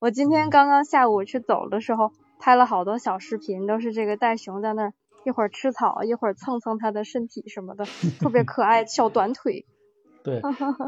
[0.00, 4.94] 我今天刚刚下午去走的时候，拍了好多小视频，都是这个袋熊在那儿
[5.24, 7.84] 一会儿吃草，一会儿蹭蹭它的身体什么的，
[8.20, 9.66] 特别可爱，小短腿。
[10.24, 10.40] 对，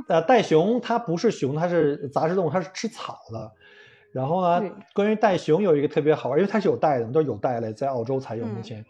[0.08, 3.52] 呃，袋熊它不是熊，它是杂食动物，它是吃草的。
[4.12, 4.62] 然后呢，
[4.94, 8.84] 关于袋熊有一个特别好玩，因为它是有袋的，都是有袋类，在澳洲才有目嗯前。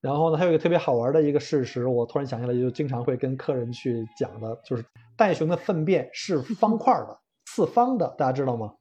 [0.00, 4.84] 然后呢，还有一个特别好玩的一个事实，我突然想起来，就经常会跟客人去讲的，就是
[5.16, 8.74] 袋熊的粪便是方块的， 四方的，大家知道吗？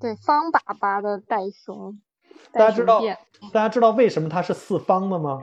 [0.00, 1.98] 对，方粑粑的袋熊，袋
[2.50, 3.00] 大家知道
[3.52, 5.42] 大家知道为什么它是四方的吗？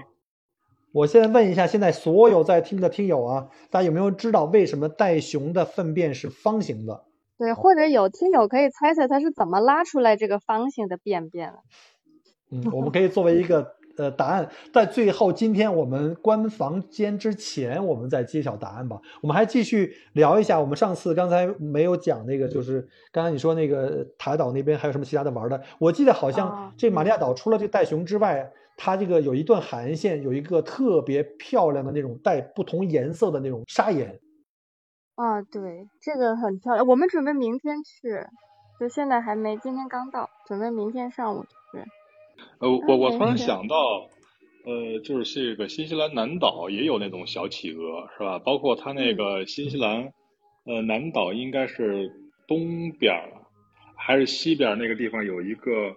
[0.91, 7.05] 我现在问一下，现在所有在听的听友啊，大家有没有知道为什么袋熊的粪便是方形的？
[7.37, 11.59] 对，或者有听友可以猜猜它是怎么拉出来这个方形的便便的？
[12.51, 18.99] 嗯，我们可以作为一个呃答案，在最后今天我们关房间之前，我们再揭晓答案吧。
[19.21, 25.61] 我们还继续聊一下，我们上次刚才没有讲那个，就是刚才你说那个塔岛那边还有什么其他的玩的？
[25.77, 34.19] 我记得好哦像这玛利亚岛除了这个袋熊之外，它这个有一段海岸线有一个特别漂亮的那种带不同颜色的那种砂岩。
[35.15, 36.87] 啊，对，这个很漂亮。
[36.87, 38.25] 我们准备明天去，
[38.79, 41.49] 就现在还没，今天刚到，准备明天上午去。
[42.59, 44.09] 呃，我我嗯突然想到，
[44.65, 48.39] 呃，就是这个新西兰南岛也有那种小企鹅，是吧？
[48.39, 50.11] 包括它那个新西兰，
[50.65, 52.11] 呃，南岛应该是
[52.47, 53.31] 东边儿
[53.95, 55.95] 还是西边那个地方有一个，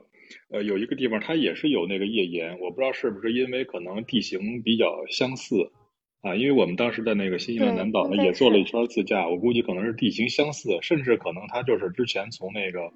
[0.50, 5.70] 呃，有一个地方它也是有那个页岩，我不知道是不是因为可能地形比较相似
[6.22, 12.92] 啊，因为我们当时在那个新西兰南岛呢也做了一圈自驾，我估计可能是地形相似，甚至可能它就是之前从那个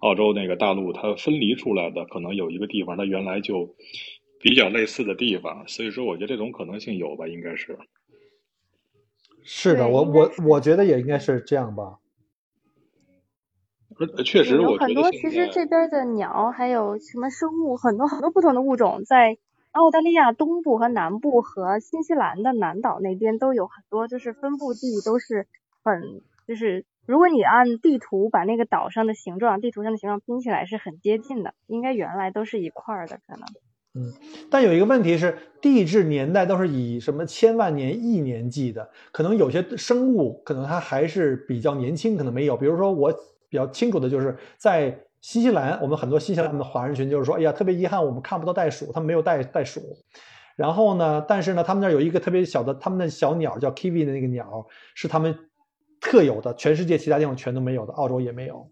[0.00, 3.74] 澳洲那个大陆它分离出来的，可能有一个地方它原来就
[4.40, 7.78] 比较类似的地方，所以说我觉得这种可能性有吧，应该是。
[9.42, 11.98] 是的，我我我觉得也应该是这样吧。
[13.98, 19.38] 呃确实，有我觉得很多，其实这边的鸟还有什么生物，很多很多不同的物种，在
[19.72, 25.46] 澳大利亚东部和南部和新西兰的南岛那边都有很多，就是分布地都是
[25.82, 33.46] 很，就是如果你按地图把那个岛上的形状，地图上的形状拼起来是很接近的，应该原来都是一块儿的可能。
[33.94, 34.12] 嗯，
[34.50, 42.56] 但有一个问题是，地质年代都是以什么千万年、亿年计的，可能有些生物可能它还是比较年轻，可能没有。
[42.56, 43.10] 比如说我
[43.48, 49.80] 比较清楚的就是在新西兰，我们很多新西兰的华人群就是说，哎呀，特别遗憾，我们看不到袋鼠，他们没有袋袋鼠。
[50.56, 55.38] 然后呢，但是呢，他们那儿有一个特别小的，他们的小鸟叫 kiwi 的那个鸟，是他们
[56.06, 58.70] 特有的，全世界其他地方全都没有的，澳洲也没有。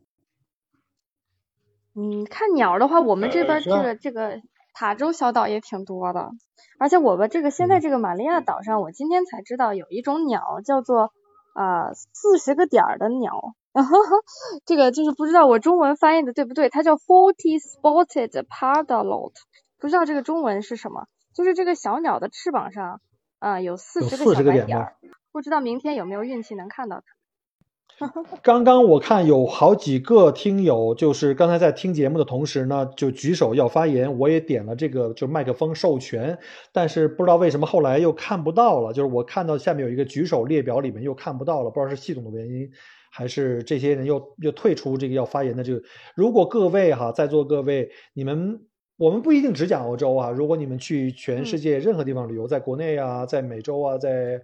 [1.96, 4.40] 嗯，看鸟的话，我们这边这个这个
[4.72, 6.30] 塔州小岛也挺多的，
[6.78, 11.12] 而且我们这个现在这个玛利亚岛上，我今天才知道有一种鸟叫做
[11.54, 13.54] 啊四十个点儿的鸟，
[14.66, 19.34] 这个就是不知道我中文翻译的对不对，它叫 Forty Spotted Pardalote，
[19.78, 23.00] 不知道这个中文是什么，就是这个小鸟的翅膀上
[23.38, 24.96] 啊有四十个40个点吗小白点儿，
[25.30, 27.04] 不知道明天有没有运气能看到它。
[28.42, 36.36] 刚刚我看有好几个听友，就是刚才在听节目的同时呢，就举手要发言，我也点了这个就麦克风授权，
[36.72, 42.68] 但是不知道为什么后来又看不到了， 就是我看到下面有一个举手列表里面又看不到了，不知道是系统的原因，
[43.10, 45.80] 还是这些人又又退出这个要发言的这个。
[46.16, 48.60] 如果各位哈，在座各位，你们
[48.96, 54.40] 我们不一定只讲欧洲啊，如果你们去全世界任何地方旅游，在国内啊，在美洲啊，在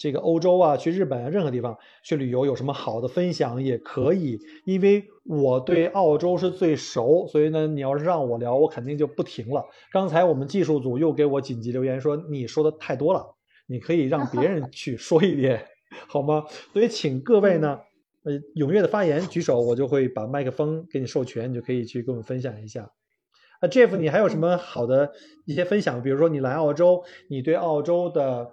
[0.00, 9.66] 这个欧洲啊，去日本啊，任何地方去旅游有什么好的分享也可以，因为我对澳洲是最熟，所以呢，你要是让我聊，我肯定就不停了。
[9.92, 13.36] 刚才我们技术组又给我紧急留言说你说的太多了，
[13.66, 15.66] 你可以让别人 去说一遍，
[16.08, 16.46] 好吗？
[16.72, 17.80] 所以请各位呢，
[18.24, 22.90] 呃，踊跃的发言，举手，我就会把麦克风给你授权，你就可以去跟我们分享一下。
[23.60, 25.12] 啊，Jeff，你还有什么好的
[25.44, 26.02] 一些分享？
[26.02, 28.52] 比如说你来澳洲，你对澳洲的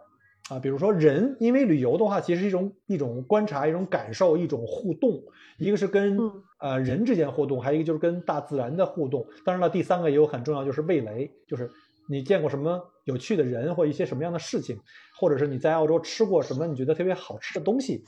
[0.49, 5.21] 啊，比如说人，因为旅游的话，其实是一种一种观察、一种感受、一种互动。
[5.59, 9.27] 一个是跟嗯呃人之间互动，还有一个就是跟大自然的互动。
[9.43, 11.69] 当然了，第三个也有很重要，就是味蕾，就是
[12.07, 14.77] 你见过什么有趣的人或一些什么样的事情，
[15.19, 18.05] 或者是你在澳洲吃过什么你觉得特别好吃的东西。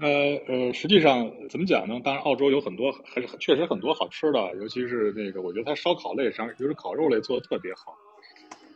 [0.00, 0.08] 呃
[0.48, 2.00] 呃，实际上怎么讲呢？
[2.02, 7.94] 当然，澳洲有很多还是确实很多好吃的，尤其是那个，我觉得它烧烤类上，尤其是烤肉类做的特别好。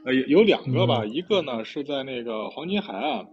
[0.07, 3.27] 呃，有有两个吧，一个呢是在那个黄金海岸，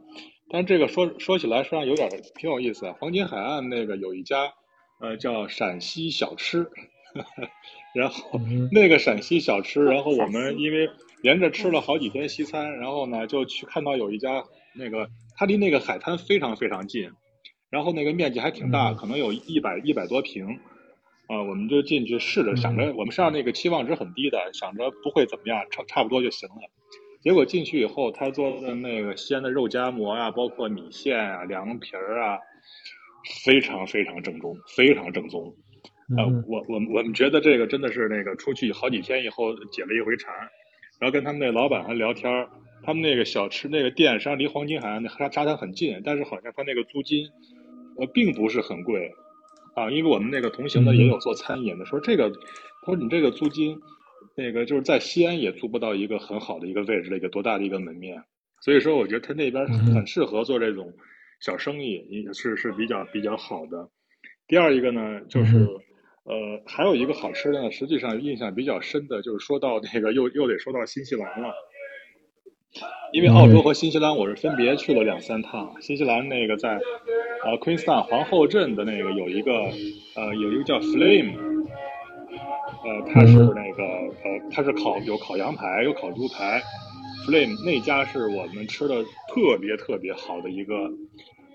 [0.49, 2.95] 但是这个说说起来实际上有点挺有意思啊。
[2.99, 4.51] 黄金海岸那个有一家
[4.99, 6.67] 呃叫陕西小吃，
[7.93, 10.89] 然后嗯那个陕西小吃，然后我们因为
[11.21, 14.43] 连着吃了好几天西餐，然后呢就去看到有一家
[14.73, 15.07] 那个
[15.37, 17.11] 它离那个海滩非常非常近，
[17.69, 20.59] 然后那个面积还挺大，嗯可能有一百一百多平。
[21.33, 26.55] 啊、我们就进去试着，想着我们身上那个期望值很低的，想着不会怎么样，差差不多就行了。
[27.21, 32.37] 结果进去以后，他做的那个西安的肉夹馍啊，包括米线啊、凉皮儿啊，
[33.45, 35.55] 非常非常正宗，非常正宗。
[36.17, 40.33] 呃嗯，我我我们觉得这个真的是那个出去好几天以后解了一回馋，
[40.99, 42.49] 然后跟他们那老板还聊天儿，
[42.83, 47.25] 他们那个小吃那个店实际上离黄金海岸那沙沙滩很近，但是好像他那个租金
[47.97, 49.09] 呃并不是很贵
[49.75, 53.79] 啊，因为我们那个同行的也有做餐饮的，说这个他说你这个租金
[54.35, 58.23] 那个就是在西安也租不到一个很好的一个位置的一个多大的一个门面，
[58.61, 60.93] 所以说我觉得他那边嗯很适合做这种
[61.39, 63.89] 小生意，也是是比较比较好的。
[64.47, 65.67] 第二一个呢，就是、嗯
[66.25, 71.53] 呃，还有一个好吃的呢，实际上印象比较深的，就是说到那个又又得说到新西兰了，
[73.11, 75.75] 因为澳洲和新西兰我是分别去了两三趟。
[75.79, 76.79] 新西兰那个在
[77.45, 79.51] 呃 Queenstown 皇后镇的那个有一个
[80.15, 81.35] 呃有一个叫 Flame，
[82.83, 86.61] 呃，它是那个呃它是烤有烤羊排有烤猪排
[87.27, 90.91] ，Flame 那家是我们吃的特别特别好的一个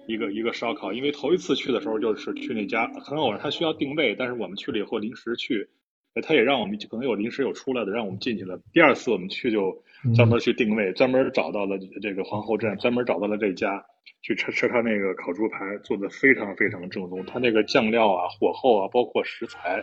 [0.07, 5.69] 一个一个烧烤，因为头一次去的时候就是去那家，很偶然，他需要定位，但是我们去了以后临时去，
[6.15, 8.61] 呃他也让我们可能有临时有出来的，让我们进去了。
[8.73, 9.83] 第二次我们去就
[10.15, 13.85] 专门去定位，专门找到了这个皇后镇，专门找到了这家，
[14.23, 19.83] 去吃吃他那个烤猪排，做的非常非常正宗，他那个酱料啊、火候啊，包括食材，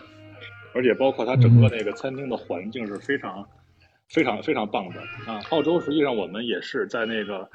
[0.74, 3.46] 而且包括他整个那个餐厅的环境是非常。
[4.14, 5.42] 非常非常棒的啊！
[5.50, 7.50] 澳洲实际上我们也是在那个，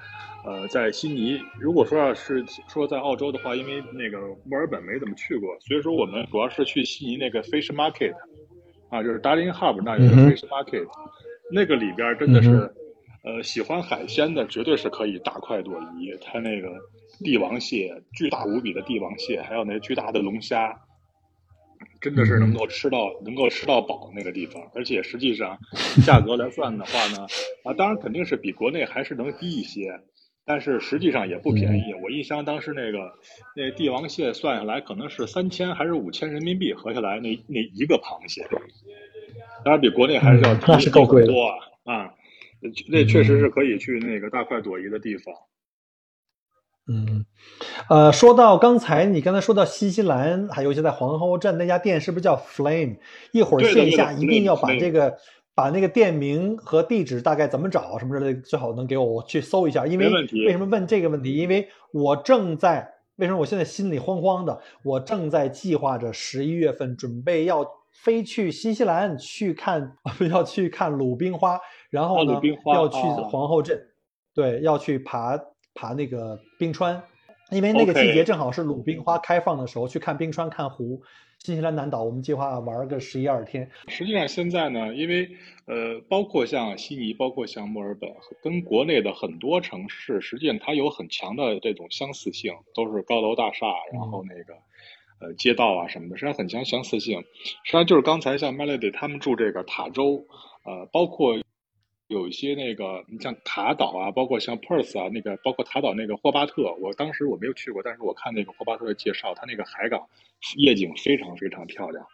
[0.44, 1.40] 呃，在悉尼。
[1.60, 8.14] 如果说要是说在澳洲的话，因为那个墨尔本没怎么去过，所以说我们主要是去悉尼那个 Fish Market，
[8.88, 10.88] 啊，就是 Darling Harbour 那有个 Fish Market，、
[11.50, 12.50] 那个里边真的是，
[13.22, 16.16] 嗯呃，喜欢海鲜的绝对是可以大快朵颐。
[16.22, 16.68] 它那个
[17.22, 20.74] 帝王蟹，巨大无比的帝王蟹，还有那巨大的龙虾，
[22.00, 25.58] 真的是能够吃到能够吃到饱那个地方，而且实际上
[26.06, 27.26] 价格来算的话呢，
[27.64, 30.00] 啊，当然肯定是比国内还是能低一些，
[30.46, 31.92] 但是实际上也不便宜。
[32.02, 33.12] 我印象当时那个
[33.54, 38.46] 那帝王蟹算下来可能是三千还是五千人民币，合下来那那一个螃蟹，
[39.64, 41.54] 当然比国内还是要那是够贵的多啊
[41.84, 42.14] 啊，
[42.88, 45.34] 那确实是可以去那个大快朵颐的地方。
[46.88, 47.24] 嗯，
[47.88, 52.96] 呃，说到刚才你刚才说到新西兰，还有一些在皇后镇那家店，是不是叫 Flame？
[53.32, 55.16] 一会儿线下一定要把这个
[55.54, 59.86] 把那个店名和地址大概怎么找什么之类的，最好能给我我去搜一下。
[59.86, 61.36] 因为为什么问这个问题？
[61.36, 64.60] 因为我正在为什么我现在心里慌慌的？
[64.82, 67.64] 我正在计划着十一月份准备要
[68.02, 69.96] 飞去新西兰去看，
[70.30, 72.40] 要去看鲁冰花，然后呢、
[72.74, 73.80] 要去啊皇后镇，
[74.34, 75.38] 对，要去爬
[75.74, 77.02] 爬那个冰川。
[77.50, 81.02] 因为那个季节正好是鲁冰花开放的时候，去看冰川、看湖。
[81.40, 83.70] 新西兰南岛，我们计划玩个十一二天。
[83.88, 85.26] 实际上现在呢，因为
[85.64, 88.10] 呃，包括像悉尼，包括像墨尔本，
[88.42, 94.52] 跟国内的很多城市，实际上它有很强的这种相似性，都是高楼大厦，然后那个
[95.20, 97.20] 呃街道啊什么的，实际上很强相似性。
[97.64, 100.26] 实际上就是刚才像 Melody 他们住这个塔州，
[100.64, 101.38] 呃，包括
[102.08, 110.08] 有一些那个，你像塔岛啊，包括像 Perth 啊，那个包括塔岛那个霍巴特，我当时我没有去过，但是我看那个霍巴特的介绍，它那个海港
[110.56, 112.04] 夜景非常非常漂亮。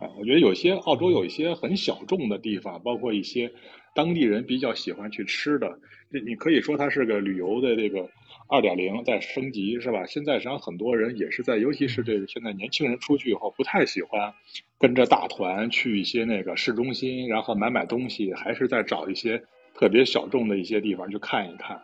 [0.00, 3.52] 啊，我觉得有些澳洲有一些很小众的地方，包括一些
[3.94, 5.78] 当地人比较喜欢去吃的，
[6.10, 8.08] 这你可以说它是个旅游的这个
[8.48, 10.06] 二点零在升级，是吧？
[10.06, 14.32] 现在实际上很多人也是在，尤其是这个现在年轻人出去以后，不太喜欢
[14.78, 19.42] 跟着大团去一些那个市中心，然后买买东西，还是在找一些
[19.74, 21.82] 特别小众的一些地方去看一看。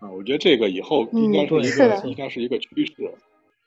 [0.00, 2.92] 啊，我觉得这个以后应该是一个、嗯是应该是一个趋势。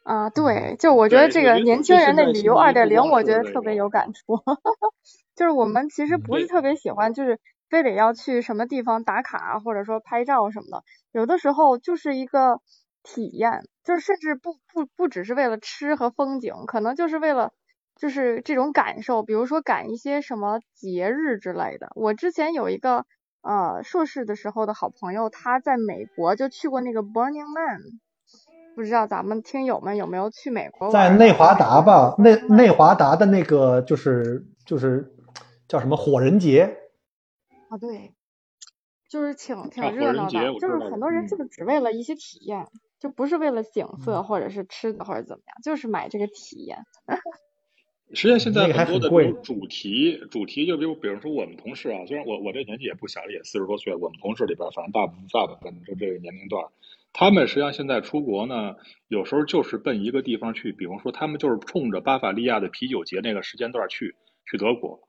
[0.04, 4.42] 啊，对，就我觉得这个年轻人的旅游二点零，我觉得特别有感触。
[5.36, 10.84] 就是我们其实不是特别喜欢，就是非得要去什么地方打卡，或者说拍照什么的。
[11.12, 12.62] 有的时候就是一个
[13.04, 17.52] 体验，就是甚至不不不只是为了吃和风景，可能就是为了
[17.96, 21.90] 就是这种感受，比如说赶一些什么节日之类的。
[21.96, 23.06] 我之前有一个
[23.42, 27.80] 呃硕士的时候的好朋友，他在美国就去过那个 Burning Man。
[28.76, 35.16] 不知道咱们听友们有没有去美国在内华达吧，内内华达的那个就是就是
[35.68, 36.78] 叫什么火人节，
[37.70, 38.14] 啊，对，
[39.10, 41.28] 就是挺挺热闹的，就是很多人嗯。
[41.28, 42.68] 就是只为了一些体验，
[43.00, 44.00] 就不是为了景嗯。
[44.04, 46.86] 色或者是吃的或者怎么样，就是买这个体验。
[48.14, 49.10] 实际上，现在很多的
[49.42, 56.64] 主题，主题就比如，比如说我们同事啊，虽然我我这年纪也不小了，也四十多岁了，我们同事里边，反正大部分大部分就这个年龄段，
[57.12, 58.78] 他们实际上现在出国呢，
[59.10, 64.16] 有时候就是奔一个地方去，比方说他们就是冲着巴伐利亚的啤酒节那个时间段去
[64.50, 65.02] 去德国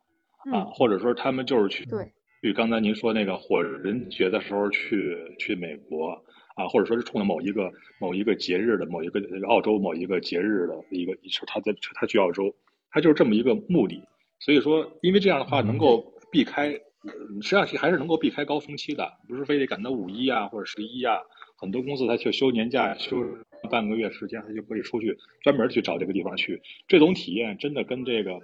[0.51, 6.11] 啊，嗯，或者说他们就是去对，去刚才您说那个火人节的时候去去美国
[6.55, 12.55] 啊，或者说是冲着某一个某一个节日的某一个澳洲某一个节日的一个，是他在他去澳洲，
[12.91, 14.03] 他就是这么一个目的。
[14.41, 17.13] 所以说，因为这样的话能够避开，呃
[17.43, 21.19] 实际上还是能够避开高峰期的，不是非得赶到五一啊或者十一啊。
[21.57, 23.17] 很多公司他去休年假，休
[23.69, 26.63] 半个月时间，他就可以出去专门去找这个地方去。
[26.87, 28.39] 这种体验真的跟这个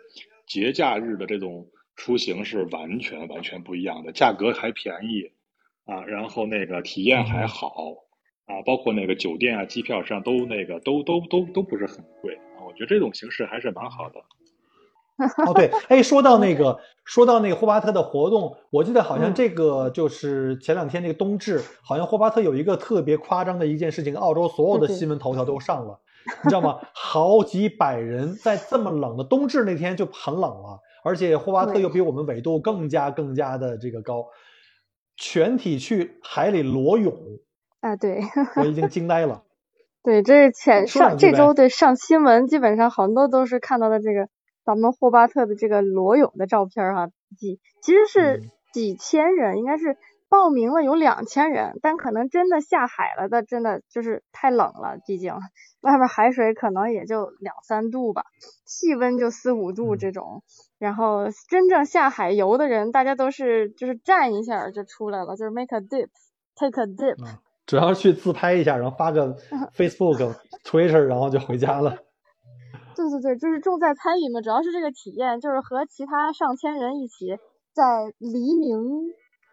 [0.48, 5.32] 节假日的这种出行是完全完全不一样的，价格还便宜
[5.86, 7.68] 啊，然后那个体验还好
[8.46, 12.66] 啊，包括那个酒店啊、机票上都那个都都都都不是很贵啊。
[12.66, 14.20] 我觉得这种形式还是蛮好的。
[15.46, 26.00] 哦，对，哎，说到那个，说到那个霍巴特的活动，我记得好像嗯这个就是前两天那个冬至，好像霍巴特有一个特别夸张的一件事情，澳洲所有的新闻头条都上了，
[26.42, 26.80] 你知道吗？
[26.92, 34.26] 好几百人在这么冷的冬至那天就很冷了，而且霍巴特又比我们纬度更加更加的这个高，
[35.16, 37.14] 全体去海里裸泳，
[37.80, 38.22] 啊，对，
[38.56, 39.44] 我已经惊呆了。
[40.02, 44.28] 对，这是前上这周对上新闻，基本上很多都是看到的这个
[44.64, 48.50] 咱们霍巴特的这个裸泳的照片儿哈，几其实是嗯。
[48.72, 49.96] 几千人，应该是
[50.28, 55.32] 报名了有两千人，但可能真的下海了的，真的就是太冷了，毕竟
[55.80, 58.24] 外面海水可能也就两三度吧，
[58.66, 59.98] 气温就四五度嗯。
[59.98, 60.42] 这种，
[60.78, 67.24] 然后真正下海游的人，大家都是就是站一下儿就出来了，就是 make a dip，take a dip。
[67.24, 69.34] 啊，主要是去自拍一下，然后发个
[69.76, 71.96] Facebook、Twitter，然后就回家了。
[72.96, 77.38] 对对对，就是重在参与嘛，主要是这个体验，就是和其他上千人一起
[77.72, 78.78] 在黎明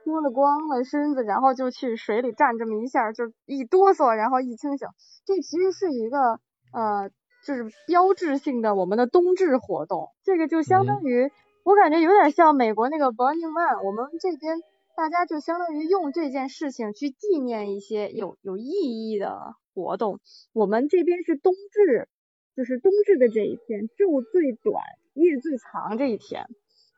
[0.04, 4.88] 脱了光了身子，然后就去水里站这么一下，就一哆嗦，然后一清醒。
[5.26, 6.40] 这其实是一个
[6.74, 7.10] 呃，
[7.46, 10.10] 就是标志性的我们的冬至活动。
[10.24, 11.32] 这个就相当于，
[11.64, 14.62] 我感觉有点像美国那个 Burning Man，我们这边
[14.96, 18.70] 大家就相当于用这件事情去纪念一些有有意
[19.10, 20.20] 义的活动。
[20.54, 22.08] 我们这边是冬至。
[22.54, 24.84] 就是冬至的这一天，昼最短，
[25.14, 26.48] 夜最长这一天，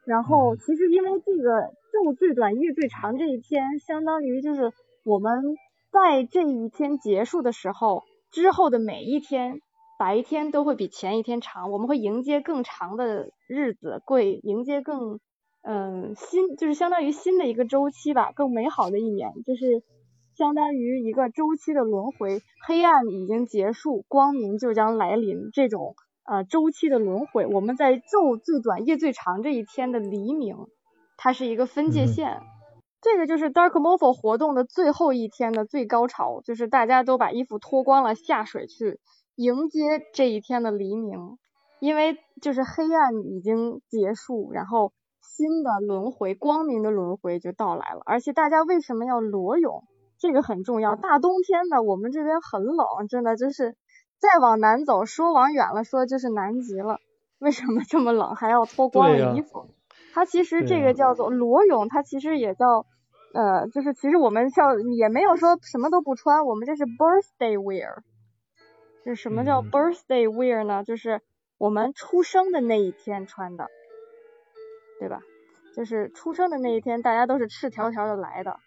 [0.03, 4.73] 然后其实因为这个昼最短夜最长这一天，相当于就是
[5.05, 5.55] 我们
[5.91, 9.61] 在这一天结束的时候，之后的每一天
[10.03, 15.21] 白天都会比前一天长，我们会迎接更长的日子，会迎接更
[15.61, 19.81] 嗯新，就是相当于新的一个周期吧，更美好的一年，就是
[20.35, 25.95] 相当于一个周期的轮回，黑暗已经结束，光明就将来临，这种。
[26.25, 30.57] 呃，周期的轮回，我们在昼最短夜最长这一天的黎明，
[31.15, 32.41] 它是一个分界线。
[33.01, 38.99] 这个就是 Dark Mofo 活动的最后一天的最高潮，就是大家都把衣服脱光了下水去
[39.35, 39.79] 迎接
[40.13, 41.37] 这一天的黎明，
[41.79, 48.01] 因为就是黑暗已经结束，然后新的轮回，光明的轮回就到来了。
[48.05, 49.83] 而且大家为什么要裸泳？
[50.17, 50.95] 这个很重要。
[50.95, 53.75] 大冬天的，我们这边很冷，真的就是。
[54.19, 57.01] 再往南走，说往远了说就是南极了。
[57.39, 59.67] 为什么这么冷还要脱光了衣服？
[60.13, 62.85] 它其实这个叫做裸泳，它其实也叫
[63.33, 67.97] 呃，就是其实我们叫也没有说什么都不穿，我们这是 birthday wear。
[69.11, 70.83] 是什么叫 birthday wear 呢？
[70.83, 71.21] 就是
[71.57, 73.67] 我们出生的那一天穿的，
[74.99, 75.21] 对吧？
[75.75, 78.59] 就是出生的那一天，大家都是赤条条的来的，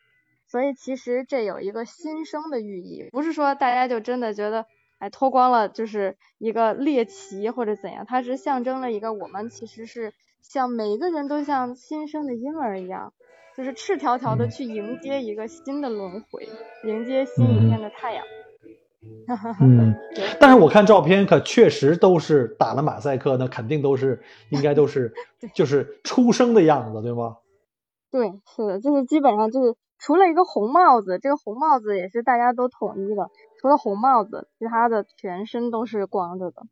[0.46, 4.66] 所以其实这有一个新生的寓意，不是说大家就真的觉得。
[4.98, 13.12] 哎，脱光了就是一个猎奇或者怎样，它是象征了一个我们其实是像每个人都像新生的婴儿一样，
[13.54, 16.48] 就是赤条条的去迎接一个新的轮回，
[16.84, 18.24] 迎接新一天的太阳。
[19.60, 19.94] 嗯，
[20.40, 25.12] 但是我看照片可确实都是打了马赛克，那肯定都是应该都是
[25.54, 27.38] 就是出生的样子，对吗？
[28.10, 33.30] 对，是的，就是基本上就是除了一个红帽子，这个红帽子也是大家都统一的。
[33.60, 36.62] 除了红帽子，其他的全身都是光着的。